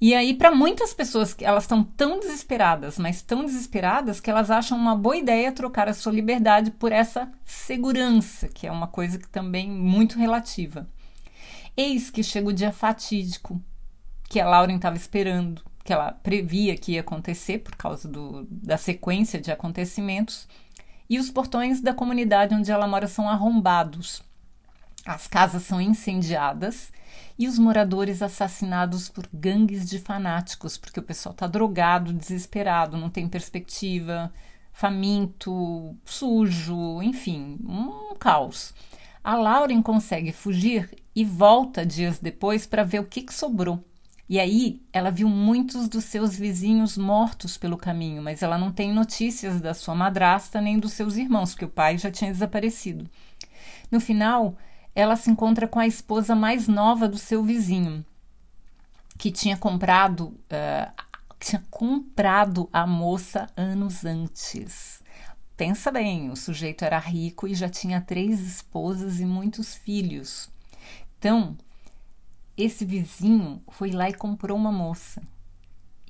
E 0.00 0.14
aí, 0.14 0.32
para 0.32 0.50
muitas 0.50 0.94
pessoas, 0.94 1.36
elas 1.40 1.64
estão 1.64 1.84
tão 1.84 2.18
desesperadas, 2.18 2.98
mas 2.98 3.20
tão 3.20 3.44
desesperadas, 3.44 4.18
que 4.18 4.30
elas 4.30 4.50
acham 4.50 4.78
uma 4.78 4.96
boa 4.96 5.16
ideia 5.16 5.52
trocar 5.52 5.88
a 5.88 5.94
sua 5.94 6.12
liberdade 6.12 6.70
por 6.70 6.90
essa 6.90 7.30
segurança, 7.44 8.48
que 8.48 8.66
é 8.66 8.72
uma 8.72 8.86
coisa 8.86 9.18
que 9.18 9.28
também 9.28 9.68
muito 9.70 10.18
relativa. 10.18 10.88
Eis 11.76 12.10
que 12.10 12.22
chega 12.22 12.48
o 12.48 12.52
dia 12.52 12.72
fatídico 12.72 13.60
que 14.26 14.40
a 14.40 14.48
Lauren 14.48 14.76
estava 14.76 14.96
esperando, 14.96 15.62
que 15.84 15.92
ela 15.92 16.12
previa 16.12 16.76
que 16.78 16.92
ia 16.92 17.00
acontecer 17.00 17.58
por 17.58 17.76
causa 17.76 18.08
do, 18.08 18.46
da 18.50 18.78
sequência 18.78 19.38
de 19.38 19.50
acontecimentos, 19.50 20.48
e 21.10 21.18
os 21.18 21.30
portões 21.30 21.80
da 21.82 21.92
comunidade 21.92 22.54
onde 22.54 22.70
ela 22.70 22.86
mora 22.86 23.08
são 23.08 23.28
arrombados. 23.28 24.22
As 25.10 25.26
casas 25.26 25.64
são 25.64 25.80
incendiadas 25.80 26.92
e 27.36 27.48
os 27.48 27.58
moradores 27.58 28.22
assassinados 28.22 29.08
por 29.08 29.28
gangues 29.34 29.90
de 29.90 29.98
fanáticos, 29.98 30.78
porque 30.78 31.00
o 31.00 31.02
pessoal 31.02 31.32
está 31.32 31.48
drogado, 31.48 32.12
desesperado, 32.12 32.96
não 32.96 33.10
tem 33.10 33.28
perspectiva, 33.28 34.32
faminto, 34.72 35.96
sujo, 36.04 37.02
enfim, 37.02 37.58
um 37.66 38.14
caos. 38.20 38.72
A 39.24 39.34
Lauren 39.34 39.82
consegue 39.82 40.30
fugir 40.30 40.88
e 41.12 41.24
volta 41.24 41.84
dias 41.84 42.20
depois 42.20 42.64
para 42.64 42.84
ver 42.84 43.00
o 43.00 43.04
que, 43.04 43.22
que 43.22 43.34
sobrou. 43.34 43.84
E 44.28 44.38
aí 44.38 44.80
ela 44.92 45.10
viu 45.10 45.28
muitos 45.28 45.88
dos 45.88 46.04
seus 46.04 46.36
vizinhos 46.36 46.96
mortos 46.96 47.58
pelo 47.58 47.76
caminho, 47.76 48.22
mas 48.22 48.44
ela 48.44 48.56
não 48.56 48.70
tem 48.70 48.92
notícias 48.92 49.60
da 49.60 49.74
sua 49.74 49.96
madrasta 49.96 50.60
nem 50.60 50.78
dos 50.78 50.92
seus 50.92 51.16
irmãos, 51.16 51.50
porque 51.50 51.64
o 51.64 51.68
pai 51.68 51.98
já 51.98 52.12
tinha 52.12 52.30
desaparecido. 52.30 53.10
No 53.90 53.98
final, 53.98 54.56
ela 54.94 55.16
se 55.16 55.30
encontra 55.30 55.68
com 55.68 55.78
a 55.78 55.86
esposa 55.86 56.34
mais 56.34 56.66
nova 56.68 57.08
do 57.08 57.18
seu 57.18 57.42
vizinho, 57.42 58.04
que 59.18 59.30
tinha 59.30 59.56
comprado, 59.56 60.28
uh, 60.28 60.92
tinha 61.38 61.62
comprado 61.70 62.68
a 62.72 62.86
moça 62.86 63.46
anos 63.56 64.04
antes. 64.04 65.02
Pensa 65.56 65.90
bem, 65.92 66.30
o 66.30 66.36
sujeito 66.36 66.84
era 66.84 66.98
rico 66.98 67.46
e 67.46 67.54
já 67.54 67.68
tinha 67.68 68.00
três 68.00 68.40
esposas 68.40 69.20
e 69.20 69.26
muitos 69.26 69.74
filhos. 69.74 70.50
Então, 71.18 71.56
esse 72.56 72.84
vizinho 72.84 73.62
foi 73.68 73.90
lá 73.90 74.08
e 74.08 74.14
comprou 74.14 74.56
uma 74.56 74.72
moça. 74.72 75.22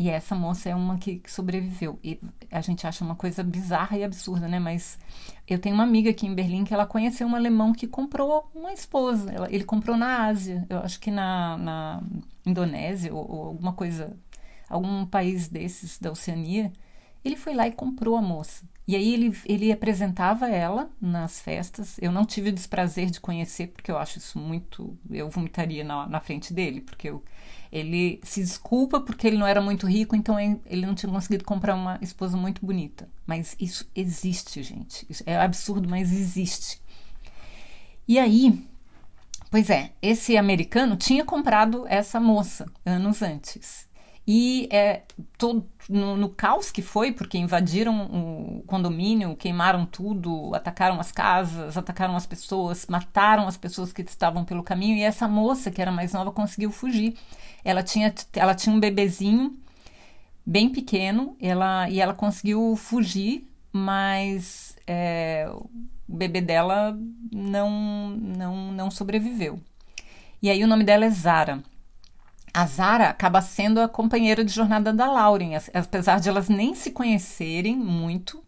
E 0.01 0.09
essa 0.09 0.35
moça 0.35 0.71
é 0.71 0.75
uma 0.75 0.97
que, 0.97 1.21
sobreviveu. 1.27 1.99
E 2.03 2.19
a 2.51 2.63
gente 2.63 2.87
acha 2.87 3.05
uma 3.05 3.15
coisa 3.15 3.45
bizarra 3.45 3.99
e 3.99 4.03
absurda, 4.03 4.49
né? 4.49 4.59
Mas 4.59 4.99
eu 5.47 5.59
tenho 5.59 5.75
uma 5.75 5.85
amiga 5.85 6.09
aqui 6.09 6.27
em 6.27 6.35
Berlim 6.35 6.65
que 6.65 6.73
ela 6.73 6.87
conheceu 6.87 7.27
um 7.27 7.37
alemão 7.37 7.71
que 7.75 7.87
comprou 7.87 8.51
uma 8.55 8.73
esposa. 8.73 9.31
ele 9.51 9.63
comprou 9.63 9.99
na 9.99 10.25
Ásia, 10.25 10.67
eu 10.71 10.79
acho 10.79 10.99
que 10.99 11.11
na, 11.11 11.59
na 11.59 12.03
Indonésia 12.47 13.15
ou, 13.15 13.31
ou 13.31 13.45
alguma 13.49 13.75
coisa, 13.75 14.17
algum 14.71 15.05
país 15.05 15.49
desses 15.49 15.99
da 15.99 16.11
Oceania. 16.11 16.73
Ele 17.23 17.37
foi 17.37 17.53
lá 17.53 17.69
e 17.69 17.73
comprou 17.73 18.17
a 18.17 18.23
moça. 18.23 18.65
E 18.89 18.97
aí 18.97 19.13
ele, 19.13 19.39
ele 19.45 19.71
apresentava 19.71 20.49
ela 20.49 20.91
nas 20.99 21.43
festas. 21.43 21.99
Eu 22.01 22.11
não 22.11 22.25
tive 22.25 22.49
o 22.49 22.53
desprazer 22.53 23.11
de 23.11 23.21
conhecer, 23.21 23.67
porque 23.67 23.91
eu 23.91 23.99
acho 23.99 24.17
isso 24.17 24.39
muito. 24.39 24.99
Eu 25.11 25.29
vomitaria 25.29 25.85
na, 25.85 26.07
na 26.09 26.21
frente 26.21 26.55
dele, 26.55 26.81
porque 26.81 27.11
eu, 27.11 27.23
ele 27.73 28.21
se 28.25 28.41
desculpa 28.41 29.01
porque 29.01 29.27
ele 29.27 29.39
não 29.39 29.47
era 29.47 29.61
muito 29.61 29.87
rico, 29.87 30.17
então 30.17 30.39
ele 30.39 30.87
não 30.87 30.95
tinha 30.95 31.11
conseguido 31.11 31.45
comprar 31.45 31.75
uma 31.75 31.99
esposa 32.03 32.37
muito 32.37 32.65
bonita. 32.65 33.09
Mas 33.27 33.57
isso 33.61 33.89
existe, 33.95 34.63
gente. 34.63 35.07
Isso 35.09 35.23
é 35.27 35.37
absurdo, 35.37 35.89
mas 35.89 36.13
existe. 36.13 36.81
E 38.09 38.19
aí, 38.19 38.67
pois 39.51 39.71
é, 39.71 39.93
esse 40.03 40.37
americano 40.37 40.97
tinha 40.97 41.25
comprado 41.25 41.87
essa 41.89 42.19
moça 42.19 42.67
anos 42.85 43.23
antes. 43.23 43.89
E 44.33 44.69
é, 44.71 45.03
todo, 45.37 45.69
no, 45.89 46.17
no, 46.17 46.29
caos 46.29 46.71
que 46.71 46.83
foi, 46.83 47.11
porque 47.11 47.37
invadiram 47.37 48.07
o 48.07 48.63
condomínio, 48.65 49.35
queimaram 49.35 49.85
tudo, 49.85 50.55
atacaram 50.55 51.01
as 51.01 51.11
casas, 51.11 51.77
atacaram 51.77 52.15
as 52.15 52.27
pessoas, 52.27 52.87
mataram 52.87 53.49
as 53.49 53.57
pessoas 53.57 53.93
que 53.93 54.03
estavam 54.03 54.45
pelo 54.45 54.63
caminho, 54.63 54.97
e 54.97 55.03
essa 55.03 55.27
moça, 55.27 55.69
que 55.69 55.83
era 55.83 55.91
mais 55.91 56.13
nova, 56.13 56.31
conseguiu 56.31 56.71
fugir. 56.71 57.17
Ela 57.65 57.83
tinha, 57.83 58.15
ela 58.35 58.55
tinha 58.55 58.73
um 58.73 58.79
bebezinho 58.79 59.59
bem 60.47 60.69
pequeno, 60.69 61.37
ela, 61.41 61.91
e 61.91 62.01
ela 62.01 62.15
conseguiu 62.15 62.77
fugir, 62.77 63.51
mas 63.73 64.77
é, 64.87 65.51
o 66.09 66.17
bebê 66.17 66.41
dela 66.41 66.97
não, 67.33 68.11
não, 68.11 68.71
não 68.71 68.93
sobreviveu. 68.93 69.59
E 70.41 70.49
aí 70.49 70.63
o 70.63 70.69
nome 70.69 70.85
dela 70.85 71.05
é 71.05 71.11
Zara. 71.11 71.65
A 72.53 72.67
Zara 72.67 73.09
acaba 73.09 73.41
sendo 73.41 73.81
a 73.81 73.89
companheira 73.89 74.45
de 74.45 74.53
jornada 74.53 74.93
da 74.93 75.11
Lauren, 75.11 75.53
apesar 75.73 76.21
de 76.21 76.29
elas 76.29 76.49
nem 76.49 76.75
se 76.75 76.91
conhecerem 76.91 77.77
muito. 77.77 78.43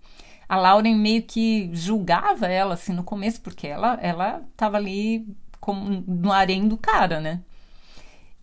A 0.48 0.56
Lauren 0.56 0.96
meio 0.96 1.22
que 1.22 1.70
julgava 1.72 2.46
ela 2.46 2.74
assim 2.74 2.92
no 2.92 3.04
começo, 3.04 3.40
porque 3.40 3.66
ela 3.66 3.98
ela 4.02 4.42
estava 4.50 4.76
ali 4.76 5.26
como 5.60 6.04
no 6.06 6.32
harém 6.32 6.66
do 6.66 6.76
cara, 6.76 7.20
né? 7.20 7.40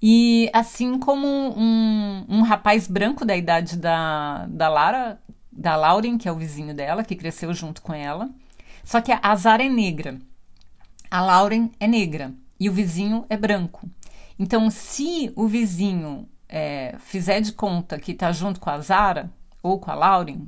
E 0.02 0.50
assim 0.54 0.98
como 0.98 1.28
um, 1.28 2.26
um 2.30 2.42
rapaz 2.42 2.88
branco 2.88 3.26
da 3.26 3.36
idade 3.36 3.78
da, 3.78 4.46
da 4.48 4.70
Lara, 4.70 5.22
da 5.52 5.76
Lauren, 5.76 6.18
que 6.18 6.28
é 6.28 6.32
o 6.32 6.38
vizinho 6.38 6.74
dela, 6.74 7.04
que 7.04 7.16
cresceu 7.16 7.54
junto 7.54 7.82
com 7.82 7.94
ela. 7.94 8.30
Só 8.84 9.02
que 9.02 9.12
a 9.12 9.36
Zara 9.36 9.64
é 9.64 9.70
negra. 9.70 10.18
A 11.12 11.22
Lauren 11.22 11.70
é 11.80 11.88
negra 11.88 12.34
e 12.60 12.70
o 12.70 12.74
vizinho 12.74 13.26
é 13.30 13.36
branco. 13.36 13.90
Então, 14.40 14.70
se 14.70 15.34
o 15.36 15.48
vizinho 15.48 16.28
é, 16.48 16.96
fizer 17.00 17.42
de 17.42 17.52
conta 17.52 18.00
que 18.00 18.14
está 18.14 18.32
junto 18.32 18.60
com 18.60 18.70
a 18.70 18.80
Zara 18.80 19.30
ou 19.62 19.78
com 19.78 19.92
a 19.92 19.96
Lauren, 19.96 20.48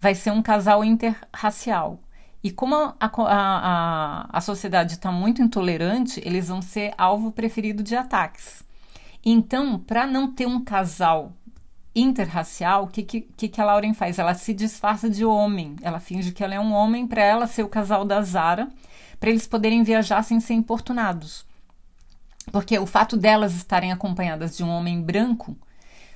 vai 0.00 0.14
ser 0.14 0.30
um 0.30 0.42
casal 0.42 0.82
interracial. 0.82 2.00
E 2.42 2.50
como 2.50 2.74
a, 2.74 2.94
a, 2.98 3.10
a, 3.10 4.28
a 4.32 4.40
sociedade 4.40 4.94
está 4.94 5.12
muito 5.12 5.42
intolerante, 5.42 6.20
eles 6.24 6.48
vão 6.48 6.62
ser 6.62 6.94
alvo 6.96 7.30
preferido 7.30 7.82
de 7.82 7.94
ataques. 7.94 8.64
Então, 9.24 9.78
para 9.78 10.06
não 10.06 10.32
ter 10.32 10.46
um 10.46 10.62
casal 10.62 11.32
interracial, 11.94 12.84
o 12.84 12.88
que, 12.88 13.02
que, 13.02 13.48
que 13.48 13.60
a 13.60 13.64
Lauren 13.64 13.94
faz? 13.94 14.18
Ela 14.18 14.34
se 14.34 14.54
disfarça 14.54 15.08
de 15.10 15.24
homem. 15.24 15.76
Ela 15.82 15.98
finge 15.98 16.30
que 16.32 16.44
ela 16.44 16.54
é 16.54 16.60
um 16.60 16.72
homem 16.72 17.06
para 17.06 17.22
ela 17.22 17.46
ser 17.46 17.62
o 17.62 17.68
casal 17.68 18.04
da 18.04 18.22
Zara, 18.22 18.68
para 19.18 19.30
eles 19.30 19.46
poderem 19.46 19.82
viajar 19.82 20.22
sem 20.22 20.38
ser 20.40 20.54
importunados. 20.54 21.45
Porque 22.52 22.78
o 22.78 22.86
fato 22.86 23.16
delas 23.16 23.54
estarem 23.54 23.92
acompanhadas 23.92 24.56
de 24.56 24.64
um 24.64 24.68
homem 24.68 25.00
branco 25.00 25.56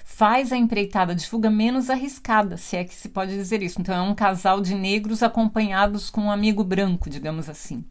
faz 0.05 0.53
a 0.53 0.57
empreitada 0.57 1.15
de 1.15 1.27
fuga 1.27 1.49
menos 1.51 1.89
arriscada, 1.89 2.57
se 2.57 2.77
é 2.77 2.85
que 2.85 2.95
se 2.95 3.09
pode 3.09 3.33
dizer 3.33 3.63
isso. 3.63 3.81
Então, 3.81 3.95
é 3.95 4.03
um 4.03 4.15
casal 4.15 4.61
de 4.61 4.75
negros 4.75 5.23
acompanhados 5.23 6.11
com 6.11 6.23
um 6.23 6.31
amigo 6.31 6.65
branco, 6.65 7.09
digamos 7.09 7.49
assim. 7.49 7.85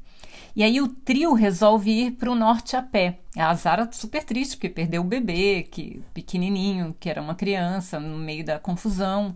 E 0.55 0.63
aí 0.63 0.81
o 0.81 0.87
trio 0.87 1.33
resolve 1.33 1.89
ir 1.89 2.11
para 2.11 2.29
o 2.29 2.35
norte 2.35 2.75
a 2.75 2.81
pé. 2.81 3.19
A 3.37 3.53
Zara 3.53 3.89
super 3.91 4.23
triste 4.23 4.57
porque 4.57 4.69
perdeu 4.69 5.01
o 5.01 5.05
bebê, 5.05 5.63
que 5.63 6.03
pequenininho, 6.13 6.95
que 6.99 7.09
era 7.09 7.21
uma 7.21 7.35
criança, 7.35 7.99
no 7.99 8.17
meio 8.17 8.43
da 8.43 8.59
confusão. 8.59 9.35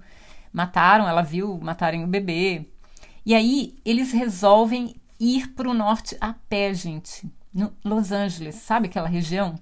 Mataram, 0.51 1.07
ela 1.07 1.21
viu 1.21 1.57
matarem 1.61 2.03
o 2.03 2.07
bebê. 2.07 2.65
E 3.25 3.33
aí 3.33 3.75
eles 3.85 4.11
resolvem 4.11 4.95
ir 5.19 5.49
para 5.53 5.69
o 5.69 5.73
norte 5.73 6.17
a 6.19 6.33
pé, 6.33 6.73
gente. 6.73 7.25
No 7.53 7.71
Los 7.83 8.11
Angeles, 8.11 8.55
sabe 8.55 8.87
aquela 8.87 9.07
região? 9.07 9.55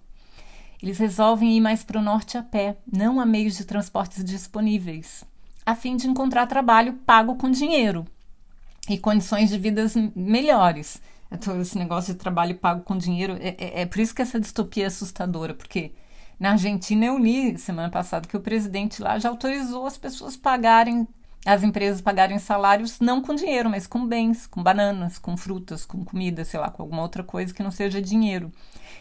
Eles 0.82 0.98
resolvem 0.98 1.58
ir 1.58 1.60
mais 1.60 1.84
para 1.84 2.00
o 2.00 2.02
norte 2.02 2.38
a 2.38 2.44
pé, 2.44 2.78
não 2.92 3.20
há 3.20 3.26
meios 3.26 3.58
de 3.58 3.66
transportes 3.66 4.24
disponíveis, 4.24 5.24
a 5.66 5.76
fim 5.76 5.96
de 5.96 6.08
encontrar 6.08 6.48
trabalho 6.48 6.94
pago 7.06 7.36
com 7.36 7.52
dinheiro 7.52 8.08
e 8.90 8.98
condições 8.98 9.50
de 9.50 9.58
vidas 9.58 9.96
melhores. 10.16 11.02
Então, 11.32 11.62
esse 11.62 11.78
negócio 11.78 12.14
de 12.14 12.20
trabalho 12.20 12.56
pago 12.56 12.82
com 12.84 12.98
dinheiro, 12.98 13.38
é, 13.40 13.56
é, 13.58 13.82
é 13.82 13.86
por 13.86 14.00
isso 14.00 14.16
que 14.16 14.22
essa 14.22 14.40
distopia 14.40 14.86
é 14.86 14.88
assustadora, 14.88 15.54
porque 15.54 15.92
na 16.40 16.52
Argentina 16.52 17.06
eu 17.06 17.18
li 17.18 17.58
semana 17.58 17.90
passada 17.90 18.28
que 18.28 18.36
o 18.36 18.42
presidente 18.42 19.02
lá 19.02 19.20
já 19.20 19.30
autorizou 19.30 19.86
as 19.86 19.98
pessoas 19.98 20.36
pagarem, 20.36 21.08
as 21.46 21.64
empresas 21.64 22.02
pagarem 22.02 22.38
salários 22.38 23.00
não 23.00 23.22
com 23.22 23.34
dinheiro, 23.34 23.70
mas 23.70 23.88
com 23.88 24.06
bens, 24.06 24.46
com 24.46 24.62
bananas, 24.62 25.18
com 25.18 25.36
frutas, 25.36 25.86
com 25.86 26.06
comida, 26.06 26.46
sei 26.46 26.60
lá, 26.60 26.70
com 26.70 26.84
alguma 26.84 27.02
outra 27.02 27.24
coisa 27.24 27.54
que 27.54 27.64
não 27.64 27.72
seja 27.72 28.01
dinheiro. 28.01 28.51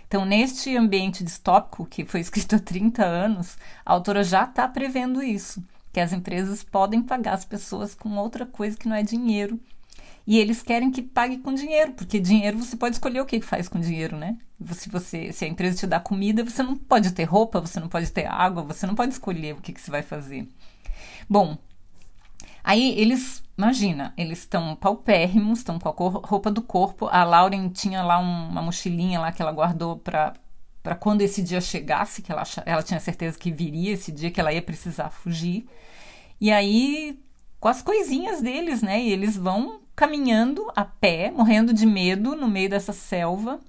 Então, 0.08 0.24
neste 0.24 0.76
ambiente 0.76 1.22
distópico, 1.22 1.86
que 1.86 2.04
foi 2.04 2.20
escrito 2.20 2.56
há 2.56 2.58
30 2.58 3.04
anos, 3.04 3.58
a 3.84 3.92
autora 3.92 4.24
já 4.24 4.44
está 4.44 4.66
prevendo 4.66 5.22
isso, 5.22 5.62
que 5.92 6.00
as 6.00 6.12
empresas 6.12 6.64
podem 6.64 7.02
pagar 7.02 7.34
as 7.34 7.44
pessoas 7.44 7.94
com 7.94 8.16
outra 8.16 8.46
coisa 8.46 8.76
que 8.76 8.88
não 8.88 8.96
é 8.96 9.02
dinheiro 9.02 9.60
e 10.26 10.38
eles 10.38 10.62
querem 10.62 10.90
que 10.90 11.02
pague 11.02 11.38
com 11.38 11.52
dinheiro, 11.52 11.92
porque 11.92 12.20
dinheiro 12.20 12.58
você 12.58 12.76
pode 12.76 12.94
escolher 12.94 13.20
o 13.20 13.26
que 13.26 13.40
faz 13.40 13.68
com 13.68 13.80
dinheiro, 13.80 14.16
né? 14.16 14.36
Se, 14.72 14.88
você, 14.88 15.32
se 15.32 15.44
a 15.44 15.48
empresa 15.48 15.78
te 15.78 15.86
dá 15.86 15.98
comida, 15.98 16.44
você 16.44 16.62
não 16.62 16.76
pode 16.76 17.10
ter 17.12 17.24
roupa, 17.24 17.60
você 17.60 17.80
não 17.80 17.88
pode 17.88 18.10
ter 18.12 18.26
água, 18.26 18.62
você 18.62 18.86
não 18.86 18.94
pode 18.94 19.12
escolher 19.12 19.54
o 19.54 19.60
que, 19.60 19.72
que 19.72 19.80
você 19.80 19.90
vai 19.90 20.02
fazer. 20.02 20.46
Bom, 21.28 21.58
aí 22.62 22.98
eles, 22.98 23.42
imagina, 23.56 24.12
eles 24.16 24.40
estão 24.40 24.76
paupérrimos, 24.76 25.60
estão 25.60 25.78
com 25.78 25.88
a 25.88 25.92
roupa 26.26 26.50
do 26.50 26.62
corpo. 26.62 27.06
A 27.06 27.24
Lauren 27.24 27.68
tinha 27.68 28.02
lá 28.02 28.18
um, 28.18 28.48
uma 28.48 28.62
mochilinha 28.62 29.20
lá 29.20 29.32
que 29.32 29.42
ela 29.42 29.52
guardou 29.52 29.96
para 29.96 30.34
para 30.82 30.94
quando 30.94 31.20
esse 31.20 31.42
dia 31.42 31.60
chegasse, 31.60 32.22
que 32.22 32.32
ela, 32.32 32.42
ela 32.64 32.82
tinha 32.82 32.98
certeza 33.00 33.38
que 33.38 33.50
viria 33.50 33.92
esse 33.92 34.10
dia, 34.10 34.30
que 34.30 34.40
ela 34.40 34.52
ia 34.52 34.62
precisar 34.62 35.10
fugir. 35.10 35.66
E 36.40 36.50
aí, 36.50 37.20
com 37.58 37.68
as 37.68 37.82
coisinhas 37.82 38.40
deles, 38.40 38.80
né? 38.82 39.00
E 39.00 39.12
eles 39.12 39.36
vão 39.36 39.80
caminhando 39.94 40.66
a 40.74 40.84
pé, 40.84 41.30
morrendo 41.30 41.74
de 41.74 41.84
medo 41.84 42.34
no 42.34 42.48
meio 42.48 42.70
dessa 42.70 42.92
selva. 42.92 43.60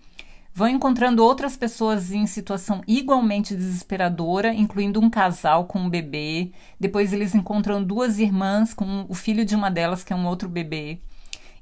Vão 0.54 0.68
encontrando 0.68 1.24
outras 1.24 1.56
pessoas 1.56 2.12
em 2.12 2.28
situação 2.28 2.82
igualmente 2.86 3.56
desesperadora, 3.56 4.54
incluindo 4.54 5.00
um 5.00 5.10
casal 5.10 5.66
com 5.66 5.80
um 5.80 5.90
bebê. 5.90 6.52
Depois 6.80 7.14
eles 7.14 7.34
encontram 7.34 7.82
duas 7.82 8.20
irmãs 8.20 8.74
com 8.74 9.06
o 9.08 9.14
filho 9.14 9.46
de 9.46 9.56
uma 9.56 9.72
delas, 9.72 10.04
que 10.04 10.12
é 10.12 10.16
um 10.16 10.28
outro 10.28 10.50
bebê. 10.50 11.00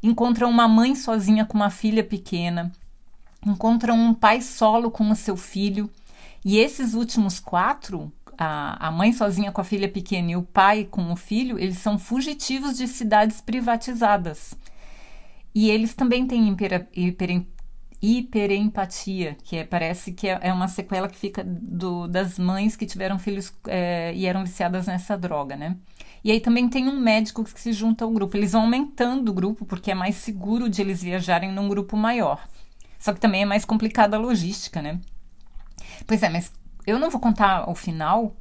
Encontram 0.01 0.49
uma 0.49 0.67
mãe 0.67 0.95
sozinha 0.95 1.45
com 1.45 1.55
uma 1.55 1.69
filha 1.69 2.03
pequena. 2.03 2.71
Encontram 3.45 3.95
um 3.95 4.13
pai 4.13 4.41
solo 4.41 4.89
com 4.89 5.09
o 5.11 5.15
seu 5.15 5.37
filho. 5.37 5.89
E 6.43 6.57
esses 6.57 6.93
últimos 6.93 7.39
quatro 7.39 8.11
a, 8.39 8.87
a 8.87 8.91
mãe 8.91 9.11
sozinha 9.11 9.51
com 9.51 9.59
a 9.59 9.65
filha 9.65 9.89
pequena 9.89 10.31
e 10.31 10.35
o 10.37 10.43
pai 10.43 10.87
com 10.89 11.11
o 11.11 11.15
filho, 11.15 11.59
eles 11.59 11.77
são 11.77 11.99
fugitivos 11.99 12.77
de 12.77 12.87
cidades 12.87 13.41
privatizadas. 13.41 14.55
E 15.53 15.69
eles 15.69 15.93
também 15.93 16.25
têm 16.25 16.47
hiper, 16.47 16.87
hiper, 16.95 17.43
hiperempatia, 18.01 19.35
que 19.43 19.57
é, 19.57 19.63
parece 19.63 20.13
que 20.13 20.27
é, 20.27 20.39
é, 20.41 20.53
uma 20.53 20.67
sequela 20.67 21.07
que 21.07 21.17
fica 21.17 21.43
do, 21.43 22.07
das 22.07 22.39
mães 22.39 22.75
que 22.75 22.85
tiveram 22.85 23.19
filhos 23.19 23.53
é, 23.67 24.13
e 24.15 24.25
eram 24.25 24.43
viciadas 24.43 24.87
nessa 24.87 25.17
droga, 25.17 25.55
né? 25.55 25.75
E 26.23 26.31
aí 26.31 26.39
também 26.39 26.67
tem 26.67 26.87
um 26.87 26.99
médico 26.99 27.43
que 27.43 27.59
se 27.59 27.71
junta 27.73 28.03
ao 28.03 28.11
grupo. 28.11 28.35
Eles 28.35 28.51
vão 28.51 28.63
aumentando 28.63 29.29
o 29.29 29.33
grupo 29.33 29.65
porque 29.65 29.91
é 29.91 29.95
mais 29.95 30.15
seguro 30.15 30.69
de 30.69 30.81
eles 30.81 31.01
viajarem 31.01 31.51
num 31.51 31.69
grupo 31.69 31.95
maior. 31.95 32.45
Só 32.97 33.13
que 33.13 33.19
também 33.19 33.43
é 33.43 33.45
mais 33.45 33.63
complicada 33.63 34.17
a 34.17 34.19
logística, 34.19 34.81
né? 34.81 34.99
Pois 36.05 36.21
é, 36.21 36.29
mas 36.29 36.51
eu 36.85 36.99
não 36.99 37.09
vou 37.09 37.19
contar 37.19 37.69
o 37.69 37.75
final, 37.75 38.35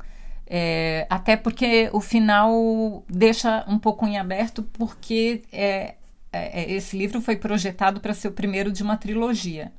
é, 0.47 1.07
até 1.11 1.37
porque 1.37 1.91
o 1.93 2.01
final 2.01 3.05
deixa 3.09 3.65
um 3.69 3.79
pouco 3.79 4.07
em 4.07 4.19
aberto, 4.19 4.63
porque 4.73 5.43
é, 5.53 5.95
é, 6.33 6.63
é 6.63 6.73
esse 6.73 6.97
livro 6.97 7.21
foi 7.21 7.37
projetado 7.37 8.01
para 8.01 8.15
ser 8.15 8.29
o 8.29 8.33
primeiro 8.33 8.73
de 8.73 8.83
uma 8.83 8.97
trilogia. 8.97 9.73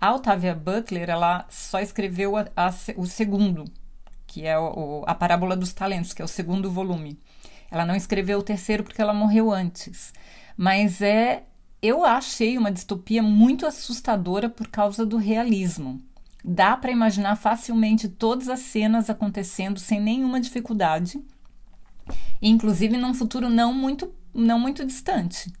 A 0.00 0.14
Octavia 0.14 0.54
Butler, 0.54 1.08
ela 1.08 1.46
só 1.48 1.80
escreveu 1.80 2.36
a, 2.36 2.46
a, 2.54 2.72
o 2.96 3.06
segundo, 3.06 3.64
que 4.26 4.46
é 4.46 4.58
o, 4.58 5.02
a 5.06 5.14
Parábola 5.14 5.56
dos 5.56 5.72
Talentos, 5.72 6.12
que 6.12 6.20
é 6.20 6.24
o 6.24 6.28
segundo 6.28 6.70
volume. 6.70 7.18
Ela 7.70 7.84
não 7.84 7.96
escreveu 7.96 8.38
o 8.38 8.42
terceiro 8.42 8.84
porque 8.84 9.00
ela 9.00 9.14
morreu 9.14 9.50
antes. 9.50 10.12
Mas 10.56 11.00
é, 11.00 11.44
eu 11.82 12.04
achei 12.04 12.56
uma 12.56 12.70
distopia 12.70 13.22
muito 13.22 13.66
assustadora 13.66 14.48
por 14.48 14.68
causa 14.68 15.04
do 15.04 15.16
realismo. 15.16 16.00
Dá 16.44 16.76
para 16.76 16.92
imaginar 16.92 17.36
facilmente 17.36 18.08
todas 18.08 18.48
as 18.48 18.60
cenas 18.60 19.10
acontecendo 19.10 19.80
sem 19.80 20.00
nenhuma 20.00 20.40
dificuldade, 20.40 21.20
inclusive 22.40 22.96
num 22.96 23.14
futuro 23.14 23.48
não 23.48 23.72
muito, 23.72 24.14
não 24.32 24.58
muito 24.58 24.84
distante. 24.84 25.52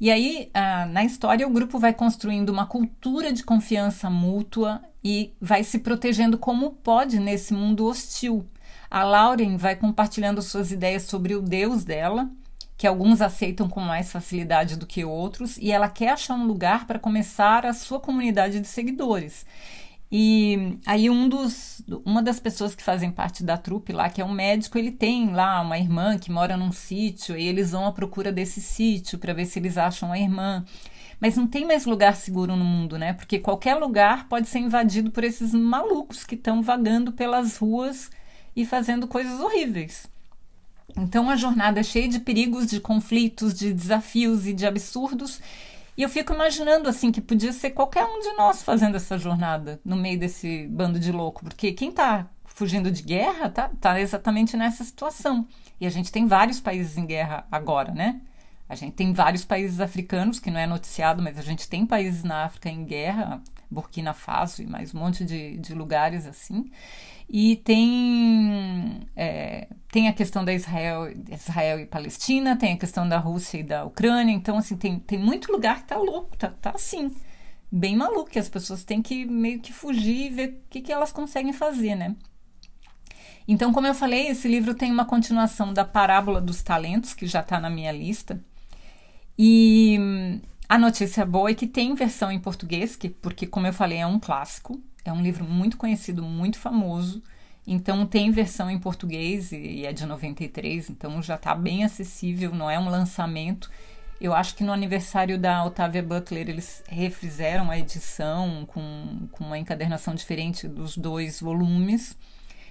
E 0.00 0.10
aí, 0.10 0.50
ah, 0.52 0.86
na 0.86 1.04
história, 1.04 1.46
o 1.46 1.50
grupo 1.50 1.78
vai 1.78 1.92
construindo 1.92 2.50
uma 2.50 2.66
cultura 2.66 3.32
de 3.32 3.44
confiança 3.44 4.10
mútua 4.10 4.82
e 5.02 5.34
vai 5.40 5.62
se 5.62 5.78
protegendo 5.78 6.38
como 6.38 6.70
pode 6.70 7.20
nesse 7.20 7.52
mundo 7.54 7.86
hostil. 7.86 8.46
A 8.90 9.02
Lauren 9.02 9.56
vai 9.56 9.76
compartilhando 9.76 10.42
suas 10.42 10.70
ideias 10.72 11.04
sobre 11.04 11.34
o 11.34 11.42
Deus 11.42 11.84
dela, 11.84 12.28
que 12.76 12.86
alguns 12.86 13.20
aceitam 13.20 13.68
com 13.68 13.80
mais 13.80 14.10
facilidade 14.10 14.76
do 14.76 14.86
que 14.86 15.04
outros, 15.04 15.56
e 15.58 15.70
ela 15.70 15.88
quer 15.88 16.10
achar 16.10 16.34
um 16.34 16.46
lugar 16.46 16.86
para 16.86 16.98
começar 16.98 17.64
a 17.64 17.72
sua 17.72 18.00
comunidade 18.00 18.60
de 18.60 18.66
seguidores. 18.66 19.46
E 20.16 20.78
aí 20.86 21.10
um 21.10 21.28
dos, 21.28 21.82
uma 22.04 22.22
das 22.22 22.38
pessoas 22.38 22.72
que 22.72 22.84
fazem 22.84 23.10
parte 23.10 23.42
da 23.42 23.58
trupe 23.58 23.92
lá, 23.92 24.08
que 24.08 24.20
é 24.20 24.24
um 24.24 24.30
médico, 24.30 24.78
ele 24.78 24.92
tem 24.92 25.32
lá 25.32 25.60
uma 25.60 25.76
irmã 25.76 26.16
que 26.16 26.30
mora 26.30 26.56
num 26.56 26.70
sítio 26.70 27.36
e 27.36 27.44
eles 27.48 27.72
vão 27.72 27.84
à 27.84 27.90
procura 27.90 28.30
desse 28.30 28.60
sítio 28.60 29.18
para 29.18 29.34
ver 29.34 29.44
se 29.44 29.58
eles 29.58 29.76
acham 29.76 30.12
a 30.12 30.18
irmã. 30.20 30.64
Mas 31.18 31.36
não 31.36 31.48
tem 31.48 31.66
mais 31.66 31.84
lugar 31.84 32.14
seguro 32.14 32.54
no 32.54 32.64
mundo, 32.64 32.96
né? 32.96 33.12
Porque 33.12 33.40
qualquer 33.40 33.74
lugar 33.74 34.28
pode 34.28 34.46
ser 34.46 34.60
invadido 34.60 35.10
por 35.10 35.24
esses 35.24 35.52
malucos 35.52 36.22
que 36.22 36.36
estão 36.36 36.62
vagando 36.62 37.10
pelas 37.10 37.56
ruas 37.56 38.08
e 38.54 38.64
fazendo 38.64 39.08
coisas 39.08 39.40
horríveis. 39.40 40.06
Então 40.96 41.28
a 41.28 41.34
jornada 41.34 41.80
é 41.80 41.82
cheia 41.82 42.06
de 42.06 42.20
perigos, 42.20 42.68
de 42.68 42.78
conflitos, 42.78 43.52
de 43.52 43.72
desafios 43.72 44.46
e 44.46 44.52
de 44.52 44.64
absurdos. 44.64 45.40
E 45.96 46.02
eu 46.02 46.08
fico 46.08 46.32
imaginando 46.32 46.88
assim 46.88 47.12
que 47.12 47.20
podia 47.20 47.52
ser 47.52 47.70
qualquer 47.70 48.04
um 48.04 48.20
de 48.20 48.32
nós 48.36 48.62
fazendo 48.62 48.96
essa 48.96 49.16
jornada 49.16 49.80
no 49.84 49.96
meio 49.96 50.18
desse 50.18 50.66
bando 50.68 50.98
de 50.98 51.12
louco, 51.12 51.44
porque 51.44 51.72
quem 51.72 51.90
está 51.90 52.28
fugindo 52.44 52.90
de 52.90 53.02
guerra 53.02 53.48
tá, 53.48 53.70
tá 53.80 54.00
exatamente 54.00 54.56
nessa 54.56 54.82
situação. 54.84 55.46
E 55.80 55.86
a 55.86 55.90
gente 55.90 56.10
tem 56.10 56.26
vários 56.26 56.60
países 56.60 56.96
em 56.96 57.06
guerra 57.06 57.46
agora, 57.50 57.92
né? 57.92 58.20
A 58.68 58.74
gente 58.74 58.94
tem 58.94 59.12
vários 59.12 59.44
países 59.44 59.80
africanos, 59.80 60.40
que 60.40 60.50
não 60.50 60.58
é 60.58 60.66
noticiado, 60.66 61.22
mas 61.22 61.38
a 61.38 61.42
gente 61.42 61.68
tem 61.68 61.84
países 61.84 62.24
na 62.24 62.44
África 62.44 62.68
em 62.68 62.84
guerra, 62.84 63.42
Burkina 63.70 64.12
Faso 64.12 64.62
e 64.62 64.66
mais 64.66 64.94
um 64.94 64.98
monte 64.98 65.24
de, 65.24 65.56
de 65.58 65.74
lugares 65.74 66.26
assim. 66.26 66.70
E 67.28 67.56
tem, 67.56 69.00
é, 69.16 69.68
tem 69.90 70.08
a 70.08 70.12
questão 70.12 70.44
da 70.44 70.52
Israel, 70.52 71.10
Israel 71.30 71.80
e 71.80 71.86
Palestina, 71.86 72.56
tem 72.56 72.74
a 72.74 72.78
questão 72.78 73.08
da 73.08 73.18
Rússia 73.18 73.58
e 73.58 73.62
da 73.62 73.84
Ucrânia. 73.84 74.32
Então, 74.32 74.58
assim, 74.58 74.76
tem, 74.76 74.98
tem 74.98 75.18
muito 75.18 75.50
lugar 75.50 75.78
que 75.78 75.88
tá 75.88 75.96
louco, 75.96 76.36
tá, 76.36 76.48
tá 76.50 76.70
assim, 76.70 77.10
bem 77.72 77.96
maluco, 77.96 78.30
que 78.30 78.38
as 78.38 78.48
pessoas 78.48 78.84
têm 78.84 79.00
que 79.00 79.24
meio 79.24 79.60
que 79.60 79.72
fugir 79.72 80.26
e 80.26 80.30
ver 80.30 80.48
o 80.48 80.68
que, 80.68 80.82
que 80.82 80.92
elas 80.92 81.12
conseguem 81.12 81.52
fazer, 81.52 81.94
né? 81.94 82.14
Então, 83.46 83.72
como 83.72 83.86
eu 83.86 83.94
falei, 83.94 84.28
esse 84.28 84.48
livro 84.48 84.74
tem 84.74 84.90
uma 84.90 85.04
continuação 85.04 85.72
da 85.72 85.84
Parábola 85.84 86.40
dos 86.40 86.62
Talentos, 86.62 87.12
que 87.14 87.26
já 87.26 87.40
está 87.40 87.60
na 87.60 87.68
minha 87.68 87.92
lista. 87.92 88.42
E 89.38 90.40
a 90.68 90.78
notícia 90.78 91.24
boa 91.26 91.50
é 91.50 91.54
que 91.54 91.66
tem 91.66 91.94
versão 91.94 92.32
em 92.32 92.38
português, 92.38 92.96
que, 92.96 93.08
porque, 93.08 93.46
como 93.46 93.66
eu 93.66 93.72
falei, 93.72 93.98
é 93.98 94.06
um 94.06 94.18
clássico. 94.18 94.80
É 95.04 95.12
um 95.12 95.22
livro 95.22 95.44
muito 95.44 95.76
conhecido, 95.76 96.22
muito 96.22 96.58
famoso. 96.58 97.22
Então, 97.66 98.06
tem 98.06 98.30
versão 98.30 98.70
em 98.70 98.78
português 98.78 99.52
e 99.52 99.86
é 99.86 99.92
de 99.92 100.04
93, 100.04 100.90
então 100.90 101.22
já 101.22 101.34
está 101.34 101.54
bem 101.54 101.84
acessível, 101.84 102.54
não 102.54 102.70
é 102.70 102.78
um 102.78 102.88
lançamento. 102.88 103.70
Eu 104.20 104.34
acho 104.34 104.54
que 104.54 104.64
no 104.64 104.72
aniversário 104.72 105.38
da 105.38 105.64
Otávia 105.64 106.02
Butler 106.02 106.48
eles 106.48 106.82
refizeram 106.88 107.70
a 107.70 107.78
edição 107.78 108.64
com, 108.66 109.28
com 109.32 109.44
uma 109.44 109.58
encadernação 109.58 110.14
diferente 110.14 110.68
dos 110.68 110.96
dois 110.96 111.40
volumes. 111.40 112.16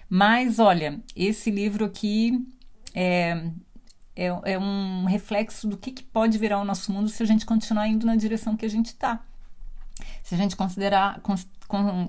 Mas 0.10 0.60
olha, 0.60 0.99
esse 1.15 1.49
livro 1.51 1.86
aqui 1.86 2.45
é, 2.93 3.51
é, 4.15 4.26
é 4.54 4.60
um 4.60 5.06
reflexo 5.06 5.67
do 5.67 5.78
que, 5.78 5.91
que 5.91 6.04
pode 6.04 6.38
virar 6.38 6.60
o 6.60 6.65
nosso 6.65 6.91
mundo 6.91 7.10
se 7.10 7.21
a 7.23 7.26
gente 7.26 7.45
continuar 7.45 7.88
indo 7.88 8.06
na 8.06 8.15
direção 8.15 8.56
que 8.56 8.65
a 8.65 8.69
gente 8.69 8.88
está. 8.88 9.23
Se 10.23 10.36
a 10.36 10.38
gente 10.38 10.56
considerar, 10.56 11.21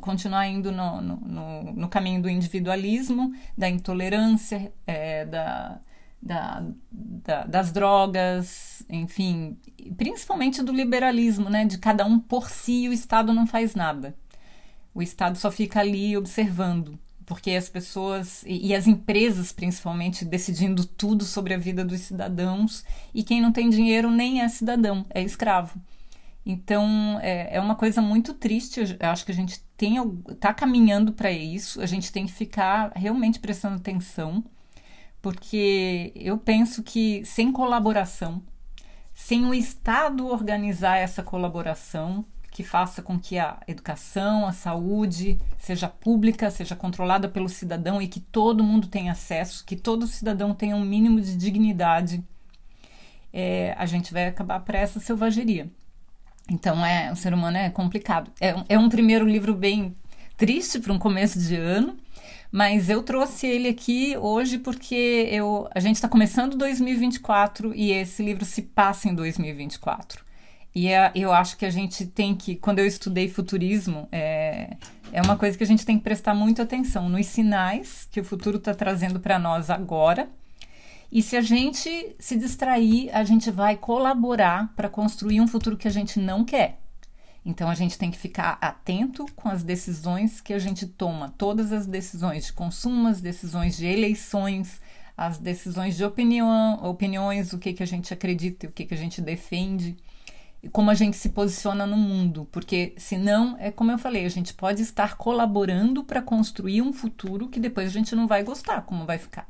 continuar 0.01 0.47
indo 0.47 0.73
no, 0.73 1.01
no, 1.01 1.73
no, 1.73 1.88
caminho 1.88 2.23
do 2.23 2.31
individualismo, 2.31 3.35
da 3.57 3.69
intolerância, 3.69 4.73
é, 4.87 5.27
da, 5.27 5.81
da, 6.21 6.64
da, 6.90 7.45
das 7.45 7.73
drogas, 7.73 8.83
enfim, 8.88 9.59
principalmente 9.97 10.62
do 10.62 10.73
liberalismo, 10.73 11.51
né? 11.51 11.64
De 11.64 11.79
cada 11.79 12.07
um 12.07 12.19
por 12.19 12.49
si 12.49 12.88
o 12.88 12.93
Estado 12.93 13.33
não 13.35 13.47
faz 13.47 13.75
nada. 13.75 14.17
O 14.95 15.03
Estado 15.03 15.37
só 15.37 15.51
fica 15.51 15.81
ali 15.81 16.17
observando 16.17 16.99
porque 17.27 17.53
as 17.53 17.69
pessoas 17.69 18.43
e, 18.47 18.75
as 18.75 18.87
empresas 18.87 19.53
principalmente 19.53 20.25
decidindo 20.25 20.85
tudo 20.85 21.25
sobre 21.25 21.55
a 21.55 21.59
vida 21.59 21.85
dos 21.85 22.01
cidadãos 22.01 22.85
e 23.15 23.23
quem 23.23 23.41
não 23.41 23.53
tem 23.53 23.71
dinheiro 23.71 24.11
nem 24.11 24.43
é 24.43 24.49
cidadão, 24.49 25.07
é 25.11 25.23
escravo. 25.23 25.81
Então 26.47 27.19
é, 27.23 27.57
é 27.57 27.61
uma 27.61 27.75
coisa 27.75 28.03
muito 28.03 28.35
triste. 28.35 28.81
Eu 28.81 29.09
acho 29.09 29.25
que 29.25 29.33
a 29.33 29.35
gente 29.35 29.61
tem 29.77 29.97
está 30.29 30.53
caminhando 30.53 31.13
para 31.13 31.31
isso. 31.31 31.81
A 31.81 31.87
gente 31.87 32.13
tem 32.13 32.27
que 32.27 32.33
ficar 32.33 32.93
realmente 32.95 33.39
prestando 33.39 33.77
atenção, 33.77 34.45
porque 35.23 36.13
eu 36.15 36.37
penso 36.37 36.83
que 36.83 37.25
sem 37.25 37.51
colaboração, 37.51 38.43
sem 39.15 39.47
o 39.47 39.55
Estado 39.55 40.27
organizar 40.27 40.99
essa 40.99 41.23
colaboração, 41.23 42.25
que 42.55 42.62
faça 42.62 43.03
com 43.03 43.19
que 43.19 43.37
a 43.37 43.59
educação, 43.67 44.47
a 44.47 44.53
saúde 44.53 45.40
seja 45.59 45.88
pública, 45.88 46.49
seja 46.53 46.77
controlada 46.77 47.29
pelo 47.29 47.49
cidadão 47.49 48.01
e 48.01 48.07
que 48.07 48.21
todo 48.21 48.62
mundo 48.62 48.87
tenha 48.87 49.11
acesso, 49.11 49.64
que 49.67 49.75
todo 49.75 50.07
cidadão 50.07 50.55
tenha 50.55 50.77
um 50.77 50.85
mínimo 50.85 51.21
de 51.21 51.37
dignidade, 51.37 52.23
é, 53.33 53.75
a 53.77 53.85
gente 53.87 54.12
vai 54.12 54.29
acabar 54.29 54.61
para 54.61 54.79
essa 54.79 55.01
selvageria. 55.01 55.69
Então, 56.49 56.87
é, 56.87 57.11
o 57.11 57.17
ser 57.17 57.35
humano 57.35 57.57
é 57.57 57.69
complicado. 57.71 58.31
É, 58.40 58.55
é 58.69 58.79
um 58.79 58.88
primeiro 58.88 59.27
livro 59.27 59.53
bem 59.53 59.93
triste 60.37 60.79
para 60.79 60.93
um 60.93 60.99
começo 60.99 61.40
de 61.40 61.57
ano, 61.57 61.97
mas 62.53 62.88
eu 62.88 63.03
trouxe 63.03 63.49
ele 63.49 63.67
aqui 63.67 64.17
hoje 64.17 64.59
porque 64.59 65.29
eu, 65.29 65.69
a 65.75 65.81
gente 65.81 65.97
está 65.97 66.09
começando 66.09 66.57
2024 66.57 67.75
e 67.75 67.90
esse 67.90 68.23
livro 68.23 68.45
se 68.45 68.62
passa 68.62 69.09
em 69.09 69.14
2024. 69.17 70.25
E 70.75 70.89
é, 70.89 71.13
eu 71.15 71.33
acho 71.33 71.57
que 71.57 71.65
a 71.65 71.71
gente 71.71 72.05
tem 72.05 72.35
que, 72.35 72.57
quando 72.57 72.81
eu 72.81 72.87
estudei 72.87 73.29
futurismo, 73.29 74.09
é, 74.11 74.77
é 75.13 75.23
uma 75.23 75.37
coisa 75.37 75.57
que 75.57 75.63
a 75.63 75.67
gente 75.67 75.87
tem 75.87 75.97
que 75.97 76.03
prestar 76.03 76.35
muito 76.35 76.61
atenção 76.61 77.09
nos 77.09 77.27
sinais 77.27 78.09
que 78.11 78.21
o 78.21 78.25
futuro 78.25 78.57
está 78.57 78.75
trazendo 78.75 79.21
para 79.21 79.39
nós 79.39 79.71
agora. 79.71 80.29
E 81.13 81.23
se 81.23 81.37
a 81.37 81.41
gente 81.41 82.17
se 82.19 82.37
distrair, 82.37 83.09
a 83.15 83.23
gente 83.23 83.53
vai 83.53 83.77
colaborar 83.77 84.73
para 84.75 84.89
construir 84.89 85.41
um 85.41 85.47
futuro 85.47 85.77
que 85.77 85.87
a 85.87 85.91
gente 85.93 86.19
não 86.19 86.45
quer. 86.45 86.81
Então 87.45 87.71
a 87.71 87.75
gente 87.75 87.97
tem 87.97 88.11
que 88.11 88.19
ficar 88.19 88.59
atento 88.61 89.27
com 89.37 89.49
as 89.49 89.63
decisões 89.63 90.41
que 90.41 90.53
a 90.53 90.59
gente 90.59 90.87
toma, 90.87 91.33
todas 91.39 91.73
as 91.73 91.87
decisões 91.87 92.47
de 92.47 92.53
consumo, 92.53 93.07
as 93.07 93.21
decisões 93.21 93.77
de 93.77 93.87
eleições, 93.87 94.81
as 95.17 95.39
decisões 95.39 95.97
de 95.97 96.05
opinião, 96.05 96.83
opiniões, 96.83 97.53
o 97.53 97.59
que, 97.59 97.75
que 97.75 97.83
a 97.83 97.87
gente 97.87 98.13
acredita 98.13 98.67
e 98.67 98.69
o 98.69 98.73
que, 98.73 98.87
que 98.87 98.95
a 98.95 98.97
gente 98.97 99.21
defende 99.21 99.97
como 100.72 100.90
a 100.90 100.94
gente 100.94 101.16
se 101.16 101.31
posiciona 101.31 101.87
no 101.87 101.96
mundo, 101.96 102.48
porque 102.50 102.94
senão, 102.96 103.57
é 103.59 103.70
como 103.70 103.90
eu 103.90 103.98
falei, 103.98 104.24
a 104.24 104.31
gente 104.31 104.55
pode 104.55 104.83
estar 104.83 105.16
colaborando 105.16 106.05
para 106.05 106.22
construir 106.22 106.83
um 106.83 106.92
futuro 106.92 107.48
que 107.48 107.61
depois 107.61 107.88
a 107.88 107.92
gente 107.92 108.14
não 108.14 108.27
vai 108.27 108.42
gostar 108.42 108.83
como 108.83 109.07
vai 109.07 109.18
ficar. 109.18 109.48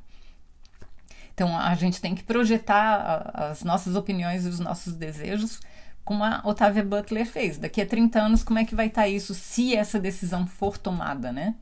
Então 1.35 1.57
a 1.57 1.75
gente 1.75 2.01
tem 2.01 2.15
que 2.15 2.23
projetar 2.23 3.31
as 3.35 3.65
nossas 3.65 3.97
opiniões 3.97 4.47
e 4.47 4.49
os 4.49 4.61
nossos 4.61 4.95
desejos 4.95 5.61
como 6.05 6.23
a 6.23 6.43
Otávia 6.45 6.85
Butler 6.85 7.27
fez. 7.27 7.59
Daqui 7.59 7.81
a 7.81 7.87
30 7.87 8.21
anos, 8.21 8.45
como 8.45 8.59
é 8.59 8.65
que 8.65 8.75
vai 8.75 8.87
estar 8.87 9.03
tá 9.03 9.09
isso 9.09 9.35
se 9.35 9.75
essa 9.75 9.99
decisão 9.99 10.47
for 10.47 10.77
tomada, 10.77 11.33
né? 11.33 11.55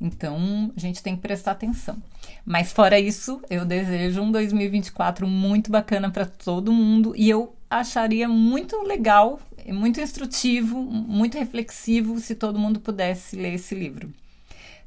Então, 0.00 0.72
a 0.76 0.80
gente 0.80 1.02
tem 1.02 1.16
que 1.16 1.22
prestar 1.22 1.52
atenção. 1.52 2.00
Mas 2.44 2.72
fora 2.72 2.98
isso, 2.98 3.42
eu 3.50 3.64
desejo 3.64 4.22
um 4.22 4.30
2024 4.30 5.26
muito 5.26 5.70
bacana 5.70 6.10
para 6.10 6.24
todo 6.24 6.72
mundo 6.72 7.12
e 7.16 7.28
eu 7.28 7.57
acharia 7.70 8.28
muito 8.28 8.82
legal, 8.82 9.40
muito 9.66 10.00
instrutivo, 10.00 10.80
muito 10.82 11.38
reflexivo 11.38 12.18
se 12.18 12.34
todo 12.34 12.58
mundo 12.58 12.80
pudesse 12.80 13.36
ler 13.36 13.54
esse 13.54 13.74
livro. 13.74 14.12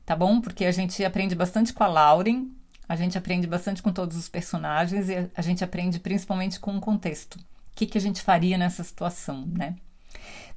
Tá 0.06 0.16
bom? 0.16 0.42
Porque 0.42 0.66
a 0.66 0.72
gente 0.72 1.04
aprende 1.06 1.36
bastante 1.36 1.74
com 1.74 1.84
a 1.84 1.88
Lauren, 1.88 2.48
a 2.90 2.96
gente 2.96 3.18
aprende 3.18 3.48
bastante 3.48 3.82
com 3.82 3.92
todos 3.94 4.18
os 4.18 4.28
personagens 4.28 5.10
e 5.10 5.30
a 5.36 5.42
gente 5.42 5.64
aprende 5.64 6.00
principalmente 6.00 6.60
com 6.60 6.76
o 6.76 6.82
contexto. 6.82 7.36
O 7.36 7.76
que, 7.76 7.86
que 7.86 7.98
a 7.98 8.02
gente 8.02 8.22
faria 8.22 8.58
nessa 8.58 8.84
situação, 8.84 9.46
né? 9.48 9.76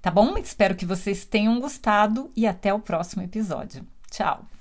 Tá 0.02 0.10
bom? 0.10 0.36
Espero 0.36 0.74
que 0.74 0.84
vocês 0.84 1.24
tenham 1.24 1.60
gostado 1.60 2.30
e 2.36 2.46
até 2.46 2.74
o 2.74 2.80
próximo 2.80 3.22
episódio. 3.22 3.86
Tchau! 4.10 4.53